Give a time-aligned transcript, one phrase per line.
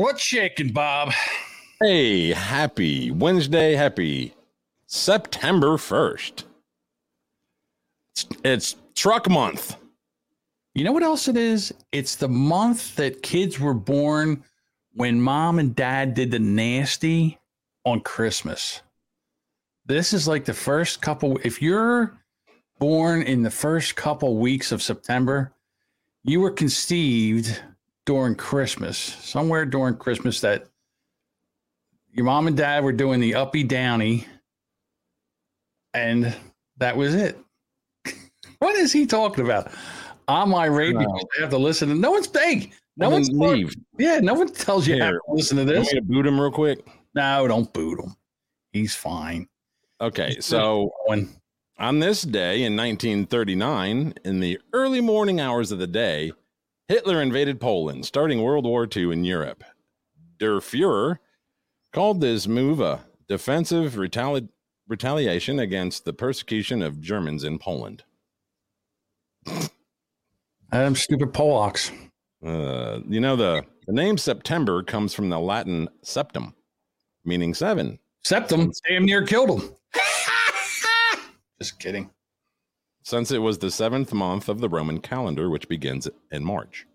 [0.00, 1.12] What's shaking, Bob?
[1.78, 4.34] Hey, happy Wednesday, happy
[4.86, 6.44] September 1st.
[8.14, 9.76] It's, it's truck month.
[10.74, 11.74] You know what else it is?
[11.92, 14.42] It's the month that kids were born
[14.94, 17.38] when mom and dad did the nasty
[17.84, 18.80] on Christmas.
[19.84, 22.18] This is like the first couple, if you're
[22.78, 25.52] born in the first couple weeks of September,
[26.24, 27.60] you were conceived
[28.06, 30.66] during Christmas, somewhere during Christmas that
[32.12, 34.26] your mom and dad were doing the uppy downy,
[35.94, 36.34] and
[36.78, 37.38] that was it.
[38.58, 39.70] what is he talking about?
[40.28, 41.20] On my radio, No.
[41.38, 42.72] I have to listen to no one's big.
[42.96, 43.74] No one's leave.
[43.98, 45.20] Yeah, no one tells you you have Here.
[45.26, 45.92] to listen to this.
[45.92, 46.86] me to boot him real quick?
[47.14, 48.14] No, don't boot him.
[48.72, 49.48] He's fine.
[50.00, 51.28] Okay, so When
[51.78, 56.32] on this day in 1939, in the early morning hours of the day,
[56.90, 59.62] Hitler invaded Poland, starting World War II in Europe.
[60.40, 61.18] Der Fuhrer
[61.92, 64.48] called this move a defensive retali-
[64.88, 68.02] retaliation against the persecution of Germans in Poland.
[70.72, 71.92] Adam stupid Polacks.
[72.44, 76.56] Uh, you know, the, the name September comes from the Latin septum,
[77.24, 78.00] meaning seven.
[78.24, 79.70] Septum damn near killed him.
[81.60, 82.10] Just kidding.
[83.10, 86.86] Since it was the seventh month of the Roman calendar, which begins in March.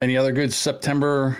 [0.00, 1.36] Any other good September?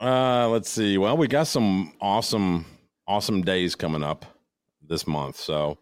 [0.00, 0.96] Uh, let's see.
[0.96, 2.64] Well, we got some awesome,
[3.06, 4.24] awesome days coming up
[4.80, 5.36] this month.
[5.36, 5.76] So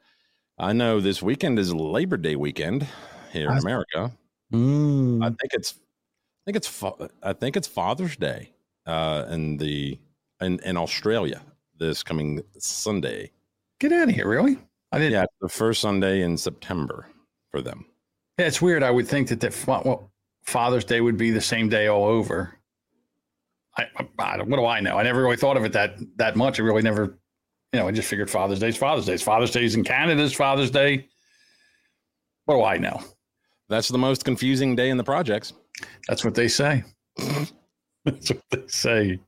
[0.58, 2.84] I know this weekend is Labor Day weekend
[3.32, 4.10] here in America.
[4.52, 5.24] Mm.
[5.24, 6.82] I think it's, I think it's,
[7.22, 8.50] I think it's Father's Day,
[8.84, 9.96] uh, in the,
[10.40, 11.40] in, in Australia
[11.78, 13.30] this coming Sunday.
[13.78, 14.58] Get out of here, really?
[14.96, 15.12] I didn't.
[15.12, 17.06] Yeah, the first Sunday in September
[17.50, 17.86] for them.
[18.38, 18.82] Yeah, it's weird.
[18.82, 20.10] I would think that the well,
[20.44, 22.58] Father's Day would be the same day all over.
[23.76, 23.86] I,
[24.18, 24.98] I, what do I know?
[24.98, 26.58] I never really thought of it that that much.
[26.58, 27.18] I really never,
[27.72, 29.16] you know, I just figured Father's Day's Father's Day.
[29.18, 31.06] Father's Day's in Canada's Father's Day.
[32.46, 33.02] What do I know?
[33.68, 35.52] That's the most confusing day in the projects.
[36.08, 36.84] That's what they say.
[38.04, 39.20] That's what they say.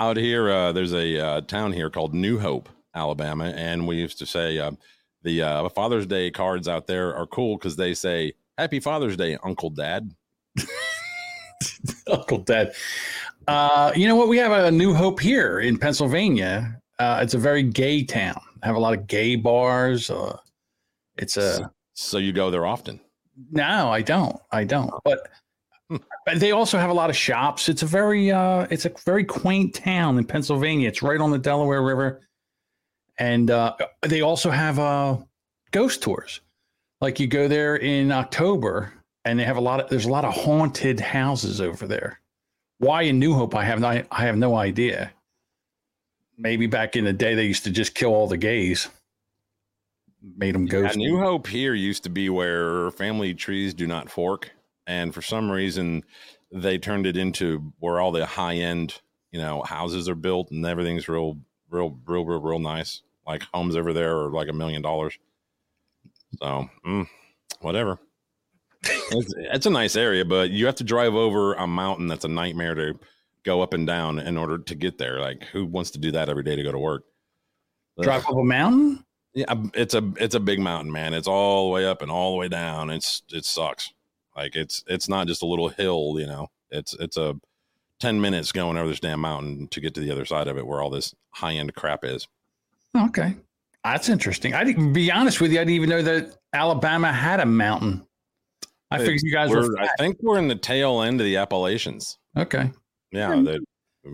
[0.00, 4.18] out here uh, there's a uh, town here called new hope alabama and we used
[4.18, 4.70] to say uh,
[5.26, 9.36] the uh, father's day cards out there are cool because they say happy father's day
[9.42, 10.14] uncle dad
[12.10, 12.72] Uncle Dad.
[13.48, 14.28] Uh, you know what?
[14.28, 16.80] We have a new hope here in Pennsylvania.
[16.98, 18.40] Uh, it's a very gay town.
[18.62, 20.10] Have a lot of gay bars.
[20.10, 20.36] Uh,
[21.16, 23.00] it's a so you go there often
[23.50, 24.36] no, I don't.
[24.50, 24.90] I don't.
[25.04, 25.28] But
[25.88, 25.98] Hmm.
[26.24, 27.68] but they also have a lot of shops.
[27.68, 30.88] It's a very uh, it's a very quaint town in Pennsylvania.
[30.88, 32.22] It's right on the Delaware River,
[33.18, 35.16] and uh, they also have uh,
[35.70, 36.40] ghost tours.
[37.00, 38.92] Like you go there in October,
[39.24, 42.20] and they have a lot of there's a lot of haunted houses over there.
[42.78, 43.54] Why in New Hope?
[43.54, 45.12] I have no, I have no idea.
[46.38, 48.88] Maybe back in the day they used to just kill all the gays,
[50.36, 50.96] made them Yeah, ghost.
[50.96, 54.50] new hope here used to be where family trees do not fork
[54.86, 56.04] and for some reason
[56.52, 59.00] they turned it into where all the high end
[59.32, 61.38] you know houses are built and everything's real
[61.70, 65.18] real real real real nice like homes over there are like a million dollars
[66.40, 67.06] so mm,
[67.60, 67.98] whatever
[68.84, 72.28] it's, it's a nice area but you have to drive over a mountain that's a
[72.28, 72.98] nightmare to
[73.44, 76.28] go up and down in order to get there like who wants to do that
[76.28, 77.04] every day to go to work
[78.02, 79.04] Drive up a mountain.
[79.34, 81.14] yeah, it's a it's a big mountain, man.
[81.14, 82.90] It's all the way up and all the way down.
[82.90, 83.92] It's it sucks.
[84.36, 86.48] Like it's it's not just a little hill, you know.
[86.70, 87.36] It's it's a
[87.98, 90.66] ten minutes going over this damn mountain to get to the other side of it,
[90.66, 92.28] where all this high end crap is.
[92.96, 93.36] Okay.
[93.84, 94.54] That's interesting.
[94.54, 95.58] I didn't be honest with you.
[95.60, 98.06] I didn't even know that Alabama had a mountain.
[98.90, 101.36] I figured you guys were We're, I think we're in the tail end of the
[101.36, 102.18] Appalachians.
[102.36, 102.70] okay.
[103.12, 103.44] Yeah, Hmm.
[103.44, 103.60] the,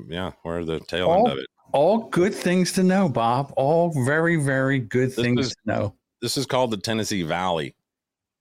[0.09, 1.19] yeah, we're the tail Oh.
[1.19, 1.47] end of it.
[1.73, 3.53] All good things to know, Bob.
[3.57, 5.95] All very, very good This things is- to know.
[6.21, 7.75] This is called the Tennessee Valley.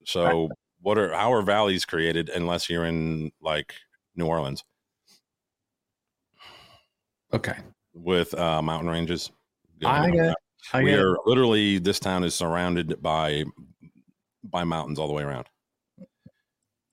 [0.06, 0.50] So,
[0.82, 3.74] what are how are valleys created unless you're in like
[4.16, 4.64] New Orleans
[7.34, 7.56] Okay.
[7.94, 9.32] with uh, mountain ranges?
[9.86, 10.38] I Going get- up.
[10.74, 13.44] I we are literally this town is surrounded by
[14.44, 15.48] by mountains all the way around.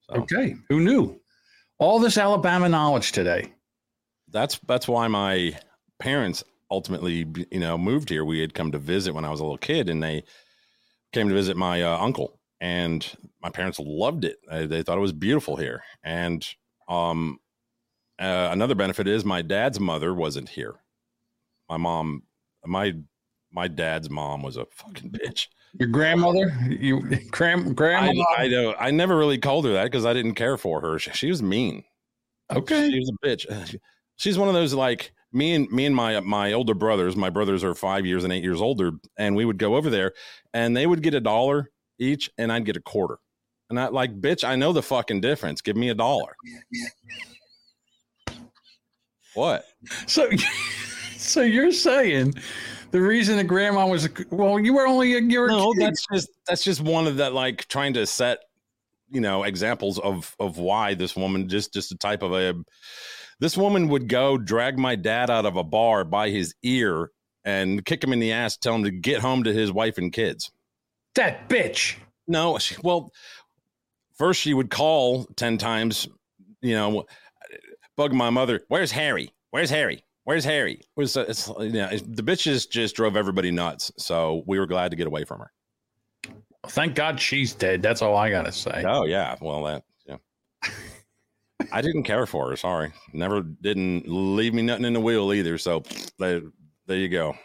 [0.09, 0.55] So Okay.
[0.69, 1.19] Who knew?
[1.77, 3.53] All this Alabama knowledge today.
[4.29, 5.57] that's that's why my
[5.99, 8.25] parents ultimately you know moved here.
[8.25, 10.23] We had come to visit when I was a little kid, and they
[11.13, 13.07] came to visit my uh, uncle, and
[13.41, 14.37] my parents loved it.
[14.49, 16.45] Uh, they thought it was beautiful here, and
[16.87, 17.39] um,
[18.19, 20.75] uh, another benefit is my dad's mother wasn't here.
[21.69, 22.23] My mom,
[22.69, 22.93] my
[23.51, 25.47] my dad's mom was a fucking bitch.
[25.79, 27.01] Your grandmother, you
[27.31, 28.23] grand I, grandma.
[28.37, 28.75] I don't.
[28.79, 30.99] I never really called her that because I didn't care for her.
[30.99, 31.83] She, she was mean.
[32.51, 32.89] Okay.
[32.89, 33.79] She was a bitch.
[34.15, 37.15] She's one of those like me and me and my my older brothers.
[37.15, 40.13] My brothers are five years and eight years older, and we would go over there,
[40.53, 43.19] and they would get a dollar each, and I'd get a quarter.
[43.69, 45.61] And I like, bitch, I know the fucking difference.
[45.61, 46.35] Give me a dollar.
[49.35, 49.65] what?
[50.07, 50.27] So,
[51.33, 52.33] so you're saying
[52.91, 55.47] the reason that grandma was well, you were only a year.
[55.47, 58.39] No, that's just that's just one of that like trying to set
[59.09, 62.53] you know examples of of why this woman just just a type of a
[63.39, 67.11] this woman would go drag my dad out of a bar by his ear
[67.45, 70.11] and kick him in the ass, tell him to get home to his wife and
[70.11, 70.51] kids.
[71.15, 71.95] That bitch.
[72.27, 73.11] No, she, well,
[74.17, 76.07] first she would call 10 times,
[76.61, 77.05] you know,
[77.95, 78.61] bug my mother.
[78.67, 79.33] Where's Harry?
[79.51, 80.03] Where's Harry?
[80.23, 80.81] Where's Harry?
[80.95, 83.91] Was uh, it's, you know, the bitches just drove everybody nuts.
[83.97, 85.51] So we were glad to get away from her.
[86.67, 87.81] Thank God she's dead.
[87.81, 88.83] That's all I gotta say.
[88.85, 90.17] Oh yeah, well that yeah.
[91.71, 92.55] I didn't care for her.
[92.55, 95.57] Sorry, never didn't leave me nothing in the wheel either.
[95.57, 95.83] So
[96.17, 96.41] there,
[96.85, 97.35] there you go.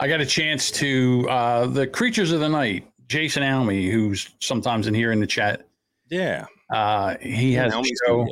[0.00, 2.86] I got a chance to uh the creatures of the night.
[3.06, 5.66] Jason Almy, who's sometimes in here in the chat.
[6.10, 8.26] Yeah, uh, he has a show.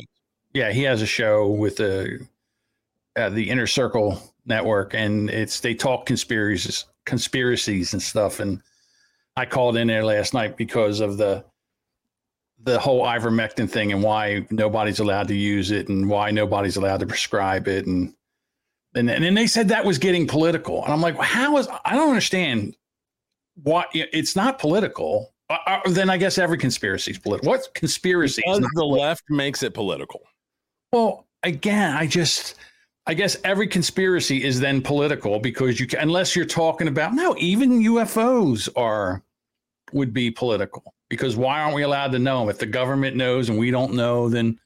[0.52, 2.26] Yeah, he has a show with the
[3.16, 8.40] uh, the Inner Circle Network, and it's they talk conspiracies, conspiracies and stuff.
[8.40, 8.60] And
[9.36, 11.44] I called in there last night because of the
[12.66, 17.00] the whole ivermectin thing and why nobody's allowed to use it and why nobody's allowed
[17.00, 18.12] to prescribe it and
[18.94, 21.94] and and then they said that was getting political and I'm like how is I
[21.94, 22.74] don't understand
[23.62, 28.42] why it's not political uh, uh, then I guess every conspiracy is political what conspiracy
[28.44, 29.00] because the political?
[29.00, 30.22] left makes it political
[30.92, 32.56] well again I just
[33.06, 37.36] I guess every conspiracy is then political because you can, unless you're talking about no
[37.38, 39.22] even UFOs are
[39.92, 42.48] would be political because why aren't we allowed to know?
[42.48, 44.58] If the government knows and we don't know, then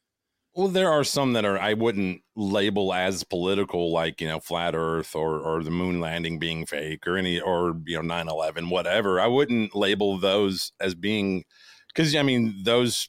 [0.55, 4.75] well, there are some that are I wouldn't label as political, like you know, flat
[4.75, 9.21] Earth or or the moon landing being fake or any or you know 9-11, whatever.
[9.21, 11.45] I wouldn't label those as being
[11.89, 13.09] because I mean those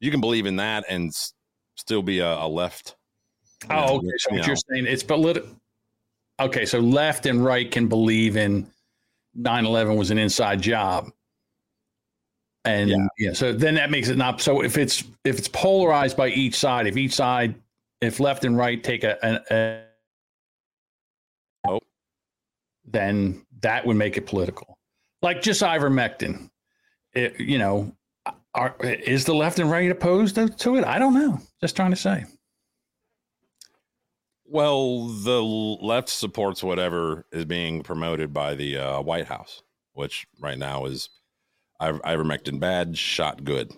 [0.00, 1.34] you can believe in that and s-
[1.76, 2.96] still be a, a left.
[3.70, 4.08] Oh, okay.
[4.18, 5.50] So what you're saying it's political.
[6.40, 8.66] Okay, so left and right can believe in
[9.38, 11.10] 9-11 was an inside job
[12.64, 13.06] and yeah.
[13.18, 13.32] yeah.
[13.32, 16.86] so then that makes it not so if it's if it's polarized by each side
[16.86, 17.54] if each side
[18.00, 19.84] if left and right take a, a, a
[21.68, 21.80] oh.
[22.84, 24.78] then that would make it political
[25.22, 26.50] like just ivermectin
[27.14, 27.92] it, you know
[28.54, 31.96] are, is the left and right opposed to it i don't know just trying to
[31.96, 32.24] say
[34.52, 39.62] well the left supports whatever is being promoted by the uh, white house
[39.94, 41.08] which right now is
[41.82, 43.72] I ivermectin bad, shot good.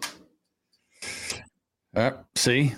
[1.96, 2.74] Uh, see,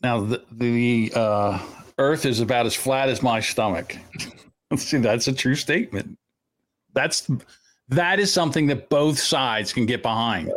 [0.00, 1.58] now the, the uh,
[1.98, 3.96] Earth is about as flat as my stomach.
[4.76, 6.16] see, that's a true statement.
[6.94, 7.28] That's
[7.88, 10.52] that is something that both sides can get behind.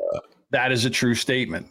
[0.52, 1.68] That is a true statement.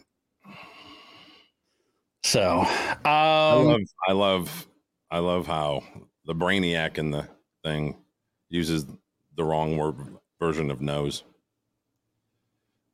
[2.23, 2.67] So, um,
[3.05, 4.67] I love, I love,
[5.13, 5.83] I love how
[6.25, 7.27] the brainiac in the
[7.63, 7.97] thing
[8.49, 8.87] uses
[9.35, 9.95] the wrong word
[10.39, 11.23] version of nose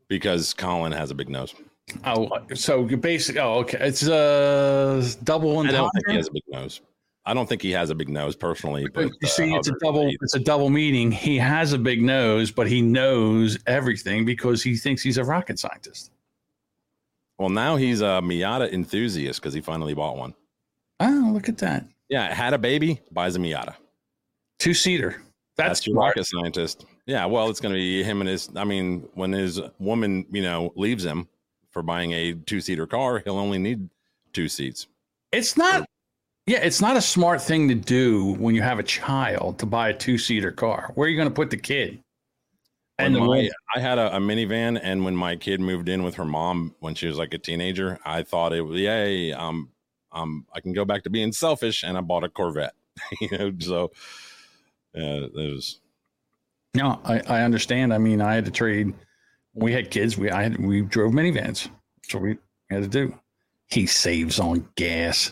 [0.10, 1.56] because Colin has a big nose.
[2.04, 3.78] Oh, so you basically, oh, okay.
[3.80, 5.60] It's a double.
[5.60, 6.82] I don't think he has a big nose.
[7.26, 8.86] I don't think he has a big nose personally.
[8.94, 10.10] But you see, uh, it's a double.
[10.22, 11.14] It's a double meaning.
[11.14, 15.58] He has a big nose, but he knows everything because he thinks he's a rocket
[15.58, 16.12] scientist.
[17.38, 20.34] Well, now he's a Miata enthusiast because he finally bought one.
[21.00, 21.86] Oh, look at that!
[22.10, 23.76] Yeah, had a baby, buys a Miata,
[24.58, 25.22] two seater.
[25.56, 26.86] That's, That's your rocket scientist.
[27.06, 28.50] Yeah, well, it's going to be him and his.
[28.56, 31.28] I mean, when his woman, you know, leaves him
[31.70, 33.90] for buying a two seater car, he'll only need
[34.32, 34.88] two seats.
[35.32, 35.86] It's not.
[36.48, 39.90] Yeah, it's not a smart thing to do when you have a child to buy
[39.90, 40.92] a two seater car.
[40.96, 42.02] Where are you going to put the kid?
[42.98, 46.16] And the my, I had a, a, minivan, and when my kid moved in with
[46.16, 49.70] her mom when she was like a teenager, I thought it was yay, um,
[50.12, 52.74] um, I can go back to being selfish, and I bought a Corvette.
[53.22, 53.92] you know, so
[54.96, 55.80] uh, it was.
[56.76, 57.94] No, I, I understand.
[57.94, 58.94] I mean, I had to trade.
[59.54, 60.18] When we had kids.
[60.18, 61.70] We I had we drove minivans.
[62.04, 62.38] so we
[62.70, 63.18] had to do.
[63.68, 65.32] He saves on gas.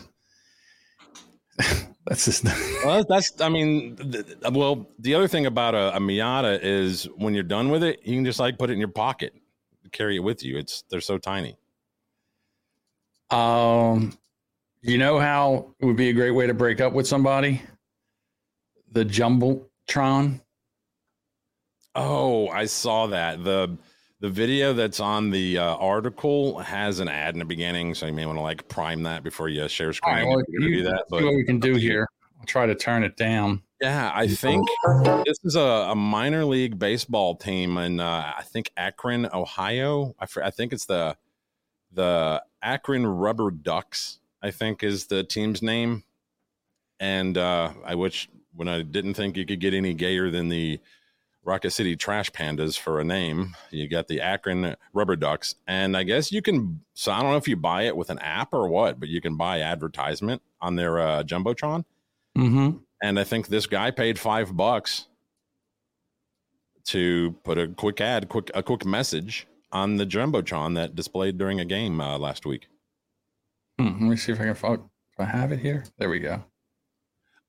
[2.06, 2.44] that's just.
[2.84, 3.40] well, that's.
[3.40, 3.96] I mean,
[4.50, 8.14] well, the other thing about a, a Miata is when you're done with it, you
[8.14, 9.34] can just like put it in your pocket,
[9.92, 10.58] carry it with you.
[10.58, 11.56] It's they're so tiny.
[13.30, 14.16] Um,
[14.82, 17.62] you know how it would be a great way to break up with somebody
[18.92, 20.40] the Jumbotron.
[21.94, 23.44] Oh, I saw that.
[23.44, 23.76] The
[24.20, 28.12] the video that's on the uh, article has an ad in the beginning, so you
[28.12, 30.14] may want to like prime that before you share screen.
[30.16, 32.08] Right, well, you- do that, See what we can do here.
[32.40, 33.62] I'll try to turn it down.
[33.80, 34.66] Yeah, I think
[35.24, 40.14] this is a, a minor league baseball team in uh, I think Akron, Ohio.
[40.20, 41.16] I, I think it's the
[41.92, 44.18] the Akron Rubber Ducks.
[44.42, 46.04] I think is the team's name.
[47.00, 50.80] And uh, I wish when I didn't think you could get any gayer than the
[51.44, 55.54] Rocket City Trash Pandas for a name, you got the Akron Rubber Ducks.
[55.66, 56.80] And I guess you can.
[56.94, 59.20] So I don't know if you buy it with an app or what, but you
[59.20, 61.84] can buy advertisement on their uh, jumbotron
[62.36, 62.76] Mm-hmm.
[63.02, 65.06] and I think this guy paid five bucks
[66.84, 71.58] to put a quick ad, quick a quick message on the jumbotron that displayed during
[71.58, 72.68] a game uh, last week.
[73.78, 74.78] Hmm, let me see if I can find.
[74.78, 75.84] Do I have it here?
[75.98, 76.42] There we go.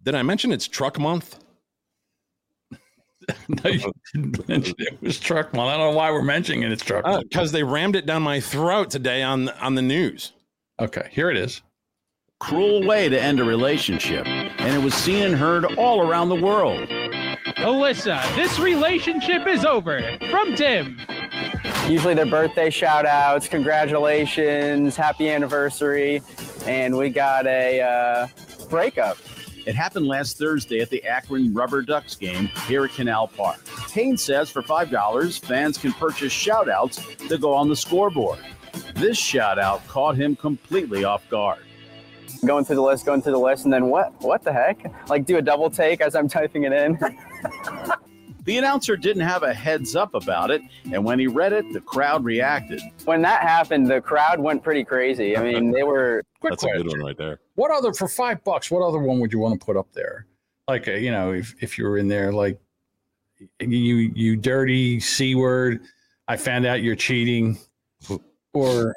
[0.03, 1.39] Did I mention it's Truck Month?
[3.47, 5.69] no, you didn't mention it was truck month.
[5.69, 6.71] I don't know why we're mentioning it.
[6.71, 7.29] It's truck month.
[7.29, 10.33] Because they rammed it down my throat today on on the news.
[10.79, 11.61] Okay, here it is.
[12.39, 16.35] Cruel way to end a relationship, and it was seen and heard all around the
[16.35, 16.87] world.
[17.57, 20.01] Alyssa, this relationship is over.
[20.29, 20.97] From Tim.
[21.87, 26.21] Usually their birthday shout outs, congratulations, happy anniversary,
[26.65, 28.27] and we got a uh,
[28.69, 29.17] breakup.
[29.65, 33.59] It happened last Thursday at the Akron Rubber Ducks game here at Canal Park.
[33.89, 38.39] Kane says for $5, fans can purchase shout outs to go on the scoreboard.
[38.95, 41.59] This shout out caught him completely off guard.
[42.45, 44.13] Going through the list, going through the list, and then what?
[44.21, 44.91] What the heck?
[45.09, 46.97] Like do a double take as I'm typing it in.
[48.49, 51.81] The announcer didn't have a heads up about it, and when he read it, the
[51.81, 52.81] crowd reacted.
[53.05, 55.37] when that happened, the crowd went pretty crazy.
[55.37, 57.41] I mean, they were Quick That's a good one right there.
[57.53, 58.71] What other for five bucks?
[58.71, 60.25] What other one would you want to put up there?
[60.67, 62.59] Like uh, you know, if if you were in there, like
[63.59, 65.81] you you dirty c word.
[66.27, 67.55] I found out you're cheating,
[68.53, 68.95] or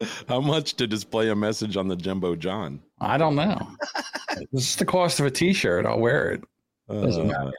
[0.28, 2.80] How much to display a message on the jumbo John?
[3.00, 3.58] I don't know.
[4.52, 5.86] this is the cost of a T-shirt.
[5.86, 6.44] I'll wear it.
[6.88, 7.50] Doesn't Uh,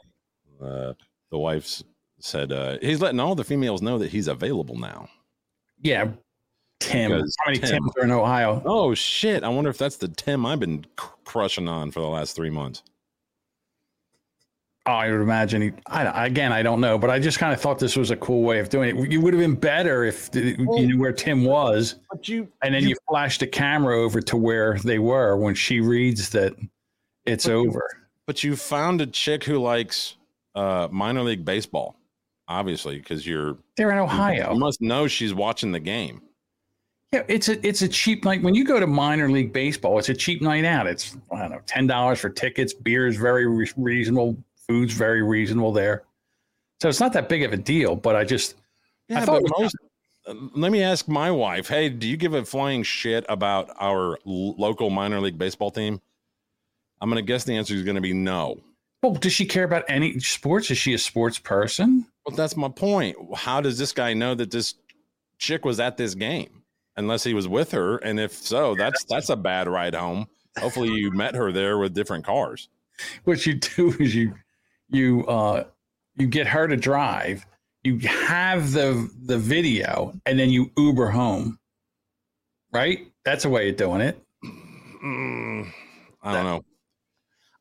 [0.64, 0.92] uh,
[1.30, 1.82] the wife
[2.18, 5.08] said uh, he's letting all the females know that he's available now.
[5.82, 6.08] Yeah,
[6.80, 7.10] Tim.
[7.12, 8.62] Because How many Tim- Tims are in Ohio?
[8.64, 9.44] Oh shit!
[9.44, 12.50] I wonder if that's the Tim I've been cr- crushing on for the last three
[12.50, 12.82] months.
[14.90, 15.72] I would imagine he.
[15.86, 18.42] I, again, I don't know, but I just kind of thought this was a cool
[18.42, 19.10] way of doing it.
[19.10, 22.74] You would have been better if the- you knew where Tim was, But you and
[22.74, 26.54] then you, flash the camera over to where they were when she reads that
[27.26, 27.82] it's But you- over.
[28.26, 30.16] But you found a chick who likes
[30.54, 31.96] uh, minor league baseball,
[32.48, 34.54] obviously, because you're They're in you Ohio.
[34.54, 36.22] must know she's watching the game.
[37.12, 38.40] Yeah, it's a it's a cheap night.
[38.40, 40.86] When you go to minor league baseball, it's a cheap night out.
[40.86, 42.72] It's I don't know, ten dollars for tickets.
[42.72, 44.36] Beer is very re- reasonable.
[44.70, 46.04] Food's very reasonable there.
[46.80, 47.96] So it's not that big of a deal.
[47.96, 48.54] But I just
[49.08, 49.74] Yeah, thought but most.
[50.28, 51.66] uh, Let me ask my wife.
[51.68, 56.00] Hey, do you give a flying shit about our l- local minor league baseball team?
[57.00, 58.60] I'm going to guess the answer is going to be no.
[59.02, 60.70] well, does she care about any sports?
[60.70, 62.06] Is she a sports person?
[62.24, 63.16] Well, that's my point.
[63.34, 64.74] How does this guy know that this
[65.38, 66.62] chick was at this game?
[66.96, 70.26] Unless he was with her, and if so, that's that's a bad ride home.
[70.58, 72.68] Hopefully, you met her there with different cars.
[73.24, 74.34] what you do is you
[74.90, 75.64] you uh
[76.16, 77.46] you get her to drive
[77.82, 81.58] you have the the video and then you uber home.
[82.72, 83.06] Right?
[83.24, 84.22] That's a way of doing it.
[84.44, 85.72] Mm,
[86.22, 86.64] I don't know.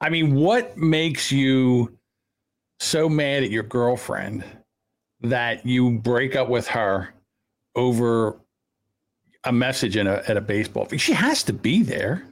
[0.01, 1.98] i mean what makes you
[2.79, 4.43] so mad at your girlfriend
[5.21, 7.13] that you break up with her
[7.75, 8.41] over
[9.45, 12.28] a message in a, at a baseball she has to be there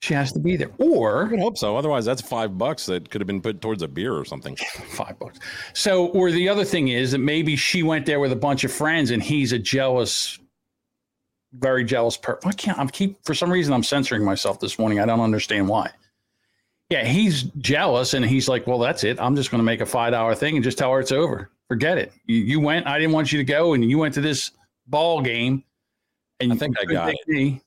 [0.00, 1.76] she has to be there I or would hope so.
[1.76, 4.56] Otherwise, that's five bucks that could have been put towards a beer or something.
[4.88, 5.38] five bucks.
[5.74, 8.72] So, or the other thing is that maybe she went there with a bunch of
[8.72, 10.38] friends, and he's a jealous,
[11.52, 12.48] very jealous person.
[12.48, 12.78] I can't.
[12.78, 15.00] I'm keep for some reason I'm censoring myself this morning.
[15.00, 15.90] I don't understand why.
[16.88, 19.20] Yeah, he's jealous, and he's like, "Well, that's it.
[19.20, 21.50] I'm just going to make a five dollar thing and just tell her it's over.
[21.68, 22.12] Forget it.
[22.24, 22.86] You, you went.
[22.86, 24.52] I didn't want you to go, and you went to this
[24.86, 25.62] ball game.
[26.40, 27.60] And I you think I got take me.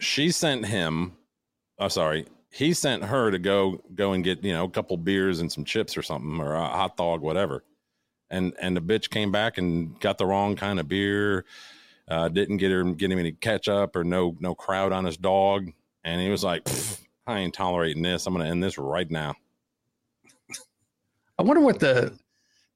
[0.00, 1.12] She sent him.
[1.78, 2.26] Oh, sorry.
[2.50, 5.64] He sent her to go go and get you know a couple beers and some
[5.64, 7.64] chips or something or a hot dog, whatever.
[8.30, 11.44] And and the bitch came back and got the wrong kind of beer.
[12.08, 15.70] Uh, didn't get her get him any ketchup or no no crowd on his dog.
[16.04, 16.66] And he was like,
[17.26, 18.26] I ain't tolerating this.
[18.26, 19.34] I'm gonna end this right now.
[21.38, 22.18] I wonder what the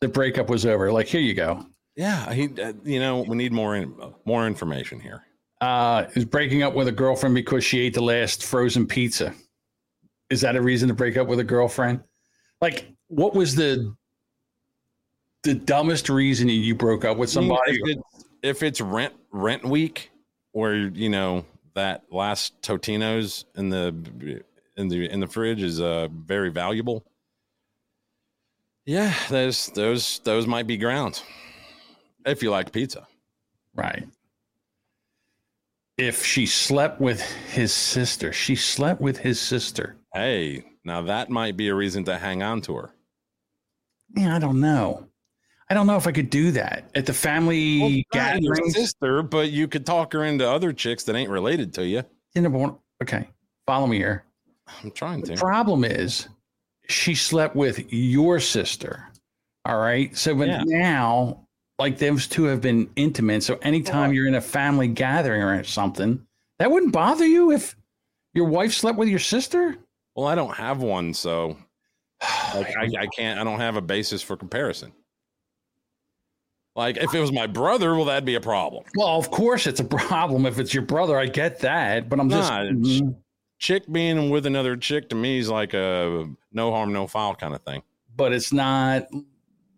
[0.01, 0.93] the breakup was over.
[0.93, 1.67] Like, here you go.
[1.97, 2.49] Yeah, he.
[2.61, 3.95] Uh, you know, we need more in,
[4.25, 5.25] more information here.
[5.63, 9.33] Uh, is breaking up with a girlfriend because she ate the last frozen pizza.
[10.29, 12.01] Is that a reason to break up with a girlfriend?
[12.61, 13.95] Like, what was the
[15.45, 17.73] the dumbest reason you broke up with somebody.
[17.73, 20.11] if, it's, if it's rent rent week,
[20.53, 24.43] where you know that last Totino's in the
[24.77, 27.05] in the in the fridge is uh very valuable.
[28.85, 31.23] Yeah, those those those might be grounds
[32.27, 33.07] if you like pizza.
[33.75, 34.05] Right.
[35.99, 39.97] If she slept with his sister, she slept with his sister.
[40.15, 42.91] Hey, now that might be a reason to hang on to her.
[44.17, 45.07] Yeah, I don't know.
[45.71, 49.23] I don't know if I could do that at the family Well, not your sister,
[49.23, 52.03] but you could talk her into other chicks that ain't related to you.
[53.03, 53.29] Okay,
[53.67, 54.25] follow me here.
[54.83, 55.37] I'm trying The to.
[55.37, 56.29] problem is
[56.89, 59.09] she slept with your sister.
[59.65, 60.15] All right.
[60.17, 60.63] So but Yeah.
[60.65, 61.42] now,
[61.83, 63.43] like those two have been intimate.
[63.43, 66.25] So anytime you're in a family gathering or something,
[66.59, 67.75] that wouldn't bother you if
[68.35, 69.77] your wife slept with your sister.
[70.15, 71.57] Well, I don't have one, so
[72.55, 73.41] like I, I can't.
[73.41, 74.93] I don't have a basis for comparison.
[76.75, 78.85] Like if it was my brother, well, that'd be a problem.
[78.97, 81.19] well, of course it's a problem if it's your brother.
[81.19, 83.03] I get that, but I'm just Nah, it's-
[83.59, 87.55] Chick being with another chick to me is like a no harm, no foul kind
[87.55, 87.81] of thing.
[88.17, 89.07] but it's not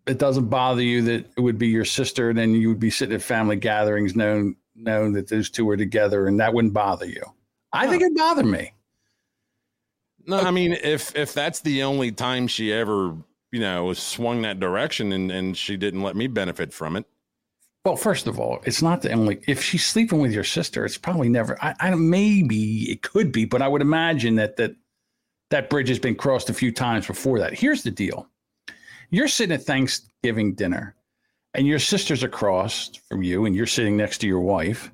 [0.06, 2.90] it doesn't bother you that it would be your sister and then you would be
[2.90, 7.06] sitting at family gatherings known known that those two were together and that wouldn't bother
[7.06, 7.22] you?
[7.72, 8.72] I think it'd bother me.
[10.26, 13.16] No, I mean if if that's the only time she ever
[13.52, 17.04] you know swung that direction and and she didn't let me benefit from it.
[17.84, 20.98] well first of all it's not the only if she's sleeping with your sister it's
[20.98, 24.74] probably never i, I maybe it could be but i would imagine that that
[25.50, 27.54] that bridge has been crossed a few times before that.
[27.54, 28.28] Here's the deal
[29.16, 30.94] you're sitting at thanksgiving dinner
[31.54, 34.90] and your sister's across from you and you're sitting next to your wife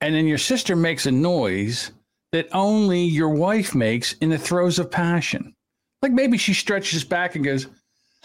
[0.00, 1.90] and then your sister makes a noise
[2.32, 5.54] that only your wife makes in the throes of passion.
[6.02, 7.68] Like maybe she stretches back and goes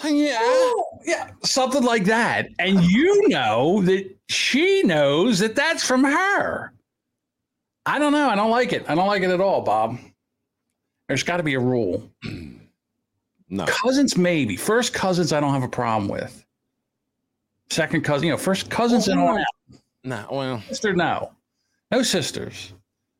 [0.03, 0.71] Yeah,
[1.05, 2.50] yeah something like that.
[2.59, 6.74] And you know that she knows that that's from her.
[7.86, 8.29] I don't know.
[8.29, 8.83] I don't like it.
[8.89, 9.98] I don't like it at all bob.
[11.07, 12.12] There's got to be a rule
[13.49, 13.65] no.
[13.65, 14.55] cousins maybe.
[14.55, 16.45] First cousins i don't have a problem with.
[17.69, 19.47] Second cousin you know first cousins and all that
[20.03, 21.31] No, well, sister no.
[21.91, 22.73] No sisters.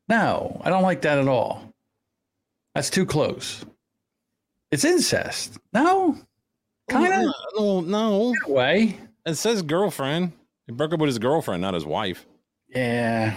[0.08, 1.62] No i don't like that at all.
[2.74, 3.64] That's too close.
[4.70, 5.58] It's incest.
[5.72, 6.16] No?
[6.88, 8.34] Kind of no, no.
[8.46, 8.96] way.
[9.26, 10.32] It says girlfriend.
[10.66, 12.26] He broke up with his girlfriend, not his wife.
[12.68, 13.34] yeah.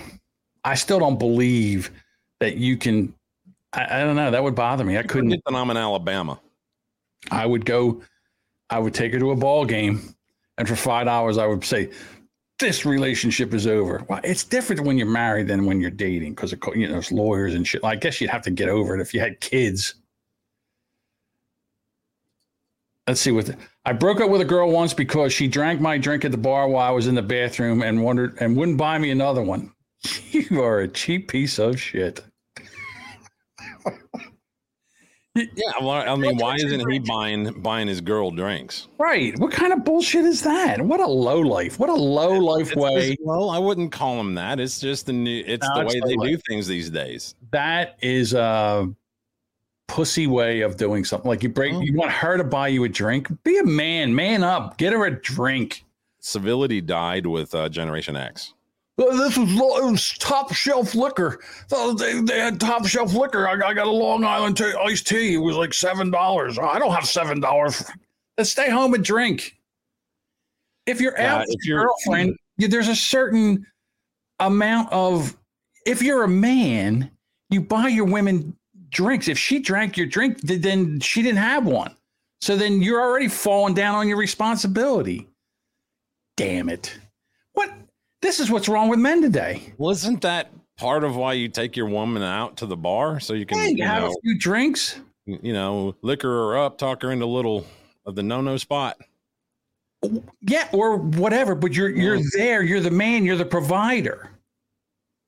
[0.65, 1.91] I still don't believe
[2.39, 3.13] that you can
[3.73, 4.31] i, I don't know.
[4.31, 4.97] That would bother me.
[4.97, 5.29] I couldn't.
[5.29, 6.39] Get that I'm in Alabama.
[7.33, 8.01] I would go,
[8.69, 10.15] I would take her to a ball game,
[10.57, 11.89] and for five hours, I would say,
[12.59, 16.53] "This relationship is over." Well, it's different when you're married than when you're dating because
[16.75, 17.83] you know it's lawyers and shit.
[17.83, 19.95] I guess you'd have to get over it if you had kids.
[23.07, 25.97] Let's see what the, I broke up with a girl once because she drank my
[25.97, 28.97] drink at the bar while I was in the bathroom and wondered and wouldn't buy
[28.97, 29.71] me another one.
[30.31, 32.21] You are a cheap piece of shit.
[35.35, 35.45] Yeah,
[35.81, 38.87] well, I mean, why isn't he buying buying his girl drinks?
[38.99, 39.37] Right.
[39.39, 40.81] What kind of bullshit is that?
[40.81, 41.79] What a low life.
[41.79, 43.09] What a low life It's way.
[43.11, 44.59] just- well, I wouldn't call him that.
[44.59, 45.43] It's just the new.
[45.47, 46.27] It's No, the it's way the they way.
[46.31, 47.35] do things these days.
[47.51, 48.87] That is a
[49.87, 51.27] pussy way of doing something.
[51.27, 51.81] Like you break, Oh.
[51.81, 53.27] you want her to buy you a drink.
[53.43, 55.83] Be a man, man up, get her a drink.
[56.19, 58.53] Civility died with uh, Generation X.
[58.97, 61.39] This was, lo- it was top shelf liquor.
[61.71, 63.47] Oh, they, they had top shelf liquor.
[63.47, 65.33] I, I got a Long Island tea, iced tea.
[65.33, 66.59] It was like seven dollars.
[66.59, 67.83] I don't have seven dollars.
[68.37, 69.57] Let's stay home and drink.
[70.85, 73.65] If you're out with your girlfriend, you- there's a certain
[74.39, 75.35] amount of.
[75.87, 77.09] If you're a man,
[77.49, 78.55] you buy your women
[78.89, 79.27] drinks.
[79.27, 81.95] If she drank your drink, then she didn't have one.
[82.41, 85.27] So then you're already falling down on your responsibility.
[86.37, 86.95] Damn it!
[88.23, 89.73] This is what's wrong with men today.
[89.77, 93.33] Well, isn't that part of why you take your woman out to the bar so
[93.33, 94.97] you can, Hey, you have know, a few drinks.
[95.25, 97.67] you know, liquor her up, talk her into a little
[98.05, 98.97] of the no-no spot?
[100.41, 101.53] Yeah, or whatever.
[101.53, 102.23] But you're you're Yeah.
[102.33, 102.63] there.
[102.63, 103.25] You're the man.
[103.25, 104.29] You're the provider.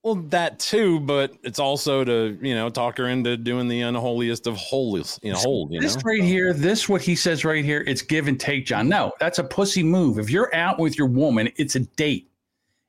[0.04, 4.48] Well, that too, but it's also to you know talk her into doing the unholiest
[4.48, 5.84] of holies, you know, hold, you know.
[5.86, 7.84] This right here, this what he says right here.
[7.88, 8.88] It's give and take, John.
[8.88, 10.18] No, that's a pussy move.
[10.18, 12.30] If you're out with your woman, it's a date.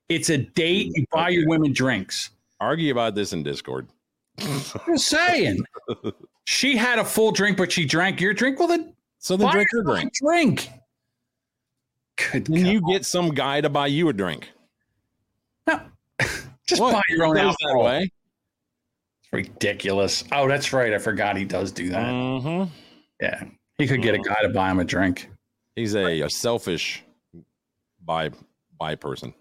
[0.08, 0.92] It's a date.
[0.94, 2.30] You buy your women drinks.
[2.60, 3.88] Argue about this in Discord.
[4.86, 5.58] I'm saying.
[6.44, 8.58] She had a full drink, but she drank your drink.
[8.58, 10.12] Well, then So then drink her drink.
[10.14, 10.68] Drink.
[12.32, 12.72] Good Then God.
[12.72, 14.50] you get some guy to buy you a drink.
[15.66, 15.80] no.
[16.66, 16.94] Just What?
[16.94, 18.02] buy your own goes that way.
[19.22, 20.24] It's ridiculous.
[20.32, 20.92] Oh, that's right.
[20.92, 22.06] I forgot he does do that.
[22.06, 22.72] Mm-hmm.
[23.20, 23.44] Yeah.
[23.78, 25.30] He could get a guy to buy him a drink.
[25.76, 27.02] He's a, a selfish
[28.04, 28.30] buy
[28.78, 29.34] buy person.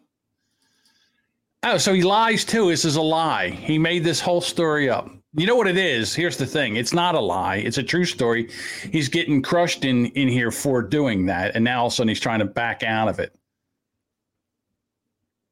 [1.68, 2.70] Oh, so he lies too.
[2.70, 3.50] This is a lie.
[3.50, 5.10] He made this whole story up.
[5.34, 6.14] You know what it is?
[6.14, 6.76] Here's the thing.
[6.76, 7.56] It's not a lie.
[7.56, 8.52] It's a true story.
[8.92, 12.10] He's getting crushed in in here for doing that, and now all of a sudden
[12.10, 13.36] he's trying to back out of it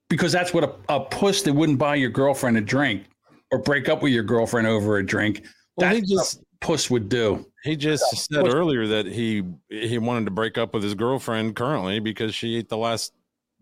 [0.07, 3.05] because that's what a, a puss that wouldn't buy your girlfriend a drink
[3.51, 5.43] or break up with your girlfriend over a drink.
[5.75, 7.43] Well, that's he just what a puss would do.
[7.63, 11.99] he just said earlier that he he wanted to break up with his girlfriend currently
[11.99, 13.13] because she ate the last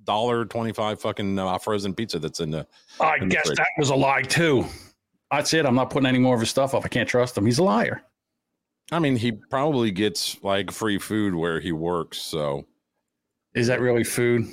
[0.04, 2.68] dollar twenty five fucking uh, frozen pizza that's in the.
[3.00, 3.58] I in the guess fridge.
[3.58, 4.66] that was a lie too.
[5.32, 5.66] That's it.
[5.66, 6.84] I'm not putting any more of his stuff up.
[6.86, 7.46] I can't trust him.
[7.46, 8.02] He's a liar.
[8.92, 12.18] I mean, he probably gets like free food where he works.
[12.20, 12.66] So
[13.54, 14.46] Is that really food?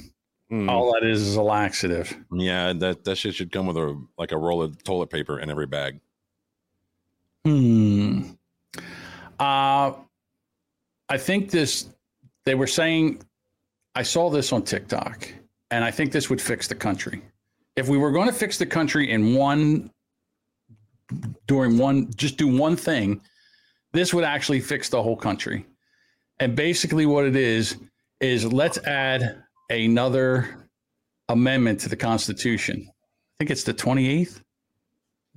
[0.52, 2.16] mm, All that is is a laxative.
[2.32, 5.50] yeah, that that shit should come with a like a roll of toilet paper in
[5.50, 5.98] every bag.
[7.44, 8.22] Hmm.
[9.40, 9.92] Uh,
[11.08, 11.88] I think this,
[12.44, 13.22] they were saying,
[13.94, 15.32] I saw this on TikTok,
[15.70, 17.22] and I think this would fix the country.
[17.76, 19.90] If we were going to fix the country in one,
[21.46, 23.20] during one, just do one thing,
[23.92, 25.66] this would actually fix the whole country.
[26.40, 27.76] And basically, what it is,
[28.20, 30.68] is let's add another
[31.28, 32.86] amendment to the Constitution.
[32.88, 34.40] I think it's the 28th.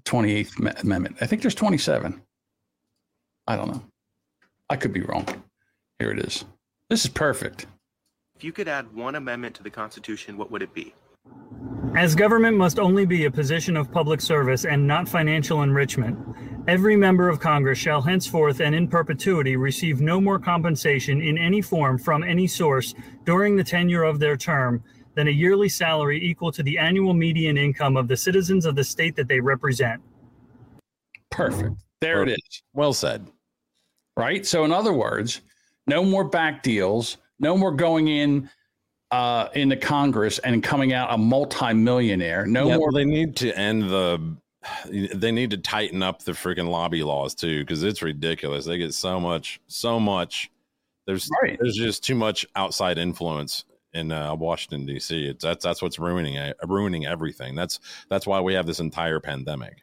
[0.06, 1.18] 28th Amendment.
[1.22, 2.22] I think there's 27.
[3.48, 3.84] I don't know.
[4.70, 5.28] I could be wrong.
[6.00, 6.46] Here it is.
[6.90, 7.68] This is perfect.
[8.42, 10.96] If you could add one amendment to the Constitution, what would it be?
[11.96, 16.18] As government must only be a position of public service and not financial enrichment,
[16.68, 21.62] every member of Congress shall henceforth and in perpetuity receive no more compensation in any
[21.62, 26.52] form from any source during the tenure of their term than a yearly salary equal
[26.52, 30.02] to the annual median income of the citizens of the state that they represent.
[31.30, 31.76] Perfect.
[32.00, 32.64] There it is.
[32.74, 33.28] Well said.
[34.18, 34.48] Right.
[34.48, 35.42] So, in other words,
[35.86, 38.50] no more back deals, no more going in
[39.12, 42.46] uh, into Congress and coming out a multimillionaire.
[42.46, 42.92] No yeah, more.
[42.92, 44.38] they need to end the.
[44.86, 48.64] They need to tighten up the freaking lobby laws too, because it's ridiculous.
[48.66, 50.52] They get so much, so much.
[51.08, 51.58] There's Right.
[51.60, 55.26] there's just too much outside influence in uh, Washington D.C.
[55.26, 57.56] It's that's that's what's ruining it, ruining everything.
[57.56, 59.81] That's that's why we have this entire pandemic.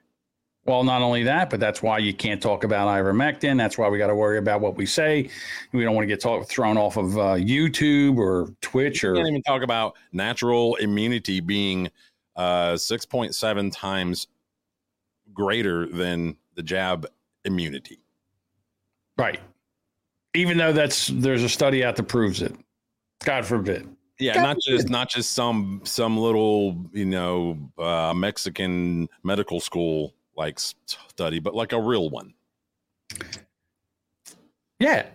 [0.69, 3.57] Well, not only that, but that's why you can't talk about ivermectin.
[3.57, 5.31] That's why we got to worry about what we say.
[5.73, 9.15] We don't want to get talk, thrown off of uh, YouTube or Twitch We or
[9.15, 11.89] can't even talk about natural immunity being
[12.37, 14.27] uh, six point seven times
[15.33, 17.07] greater than the jab
[17.47, 17.99] immunity.
[19.17, 19.41] right.
[20.35, 22.55] Even though that's there's a study out that proves it.
[23.25, 23.89] God forbid.
[24.19, 30.13] Yeah, God not just not just some some little you know uh, Mexican medical school
[30.39, 32.33] like study, but like a real one.
[34.79, 35.07] Yeah.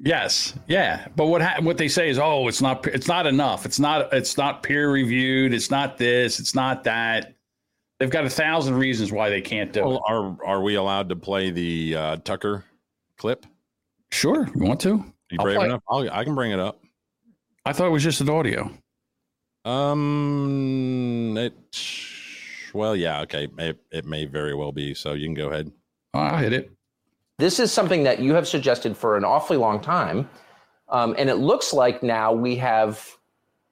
[0.00, 0.54] yes.
[0.66, 1.06] Yeah.
[1.14, 3.64] But what ha- what they say is, oh, it's not it's not enough.
[3.64, 5.54] It's not it's not peer reviewed.
[5.54, 6.40] It's not this.
[6.40, 7.34] It's not that.
[8.00, 10.00] They've got a thousand reasons why they can't do it.
[10.06, 12.64] Are are we allowed to play the uh, Tucker
[13.16, 13.46] clip?
[14.10, 15.04] Sure, you want to?
[15.30, 15.82] You I'll brave enough?
[15.88, 16.80] I'll, I can bring it up.
[17.64, 18.70] I thought it was just an audio.
[19.64, 21.54] Um, it.
[22.74, 23.48] Well, yeah, okay.
[23.58, 24.94] It, it may very well be.
[24.94, 25.72] So you can go ahead.
[26.12, 26.72] I'll hit it.
[27.38, 30.28] This is something that you have suggested for an awfully long time.
[30.88, 33.16] Um, and it looks like now we have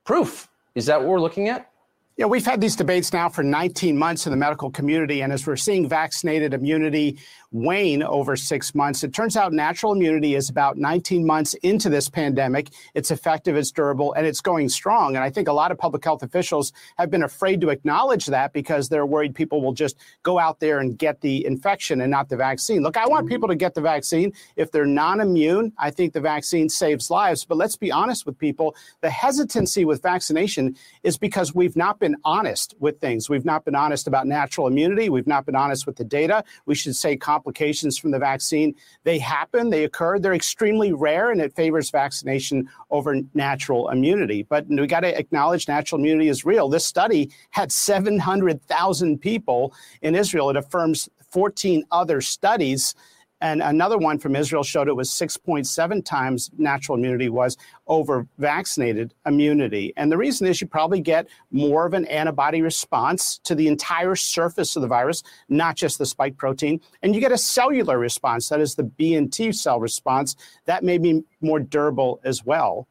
[0.05, 0.49] proof.
[0.75, 1.71] Is that what we're looking at?
[2.19, 5.23] Yeah, we've had these debates now for 19 months in the medical community.
[5.23, 7.19] And as we're seeing vaccinated immunity
[7.53, 12.11] wane over six months, it turns out natural immunity is about 19 months into this
[12.11, 12.69] pandemic.
[12.93, 15.17] It's effective, it's durable, and it's going strong.
[15.17, 18.53] And I think a lot of public health officials have been afraid to acknowledge that
[18.53, 22.29] because they're worried people will just go out there and get the infection and not
[22.29, 22.83] the vaccine.
[22.83, 24.35] Look, I want people to get the vaccine.
[24.57, 27.47] If they're non immune, I think the vaccine saves lives.
[27.47, 32.17] But let's be honest with people the hesitancy with vaccination is because we've not been
[32.25, 33.31] honest with things.
[33.31, 35.09] We've not been honest about natural immunity.
[35.09, 36.43] We've not been honest with the data.
[36.67, 38.75] We should say complications from the vaccine.
[39.05, 44.43] They happen, they occur, they're extremely rare, and it favors vaccination over natural immunity.
[44.43, 46.69] But we got to acknowledge natural immunity is real.
[46.69, 50.51] This study had 700,000 people in Israel.
[50.51, 52.97] It affirms 14 other studies.
[53.43, 57.57] And another one from Israel showed it was 6.7 times natural immunity was
[57.89, 59.93] over vaccinated immunity.
[59.97, 64.15] And the reason is you probably get more of an antibody response to the entire
[64.15, 66.81] surface of the virus, not just the spike protein.
[67.03, 70.85] And you get a cellular response, that is the B and T cell response, that
[70.85, 72.87] may be more durable as well.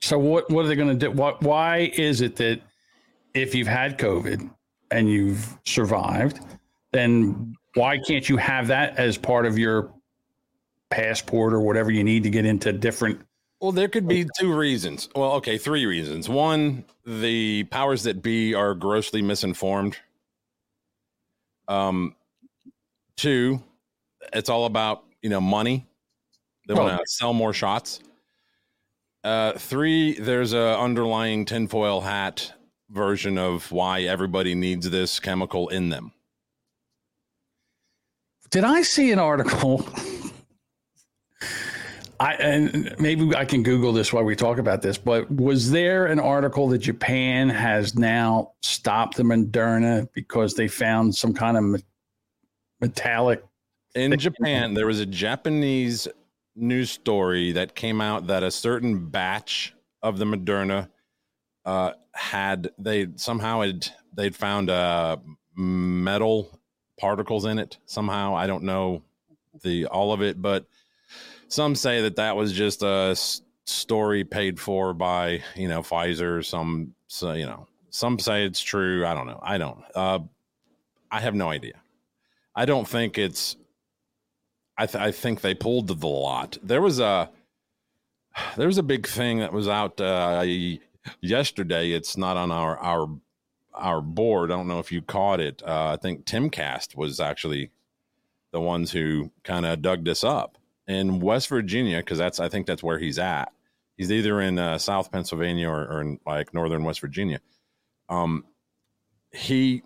[0.00, 1.12] So what what are they going to do?
[1.12, 2.60] What why is it that
[3.34, 4.50] if you've had COVID
[4.90, 6.40] and you've survived,
[6.90, 9.92] then why can't you have that as part of your
[10.92, 13.20] passport or whatever you need to get into different.
[13.60, 15.08] Well, there could be two reasons.
[15.14, 16.28] Well, okay, three reasons.
[16.28, 19.96] One, the powers that be are grossly misinformed.
[21.68, 22.14] Um,
[23.16, 23.62] two,
[24.32, 25.86] it's all about you know money.
[26.68, 28.00] They want to sell more shots.
[29.24, 32.52] Uh, three, there's a underlying tinfoil hat
[32.90, 36.12] version of why everybody needs this chemical in them.
[38.52, 39.84] Did I see an article?
[42.20, 44.98] I and maybe I can Google this while we talk about this.
[44.98, 51.14] But was there an article that Japan has now stopped the Moderna because they found
[51.14, 51.80] some kind of me-
[52.80, 53.42] metallic?
[53.94, 56.06] In Japan, there was a Japanese
[56.54, 60.90] news story that came out that a certain batch of the Moderna
[61.64, 65.18] uh, had they somehow had they'd found a
[65.56, 66.60] metal
[66.98, 68.34] particles in it somehow.
[68.34, 69.02] I don't know
[69.62, 70.66] the all of it, but
[71.48, 73.16] some say that that was just a
[73.64, 76.44] story paid for by you know Pfizer.
[76.44, 79.06] Some so you know some say it's true.
[79.06, 79.40] I don't know.
[79.42, 79.82] I don't.
[79.94, 80.20] Uh,
[81.10, 81.74] I have no idea.
[82.54, 83.56] I don't think it's.
[84.78, 86.58] I th- I think they pulled the lot.
[86.62, 87.30] There was a
[88.56, 90.44] there was a big thing that was out uh,
[91.20, 91.92] yesterday.
[91.92, 93.08] It's not on our our
[93.74, 94.50] our board.
[94.50, 95.62] I don't know if you caught it.
[95.66, 97.70] Uh, I think Timcast was actually
[98.52, 102.66] the ones who kind of dug this up in West Virginia because that's I think
[102.66, 103.52] that's where he's at.
[103.96, 107.40] He's either in uh, South Pennsylvania or, or in like northern West Virginia.
[108.08, 108.44] Um,
[109.32, 109.82] he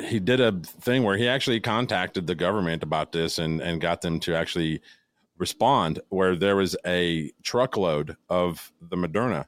[0.00, 4.02] he did a thing where he actually contacted the government about this and and got
[4.02, 4.80] them to actually
[5.38, 6.00] respond.
[6.08, 9.46] Where there was a truckload of the Moderna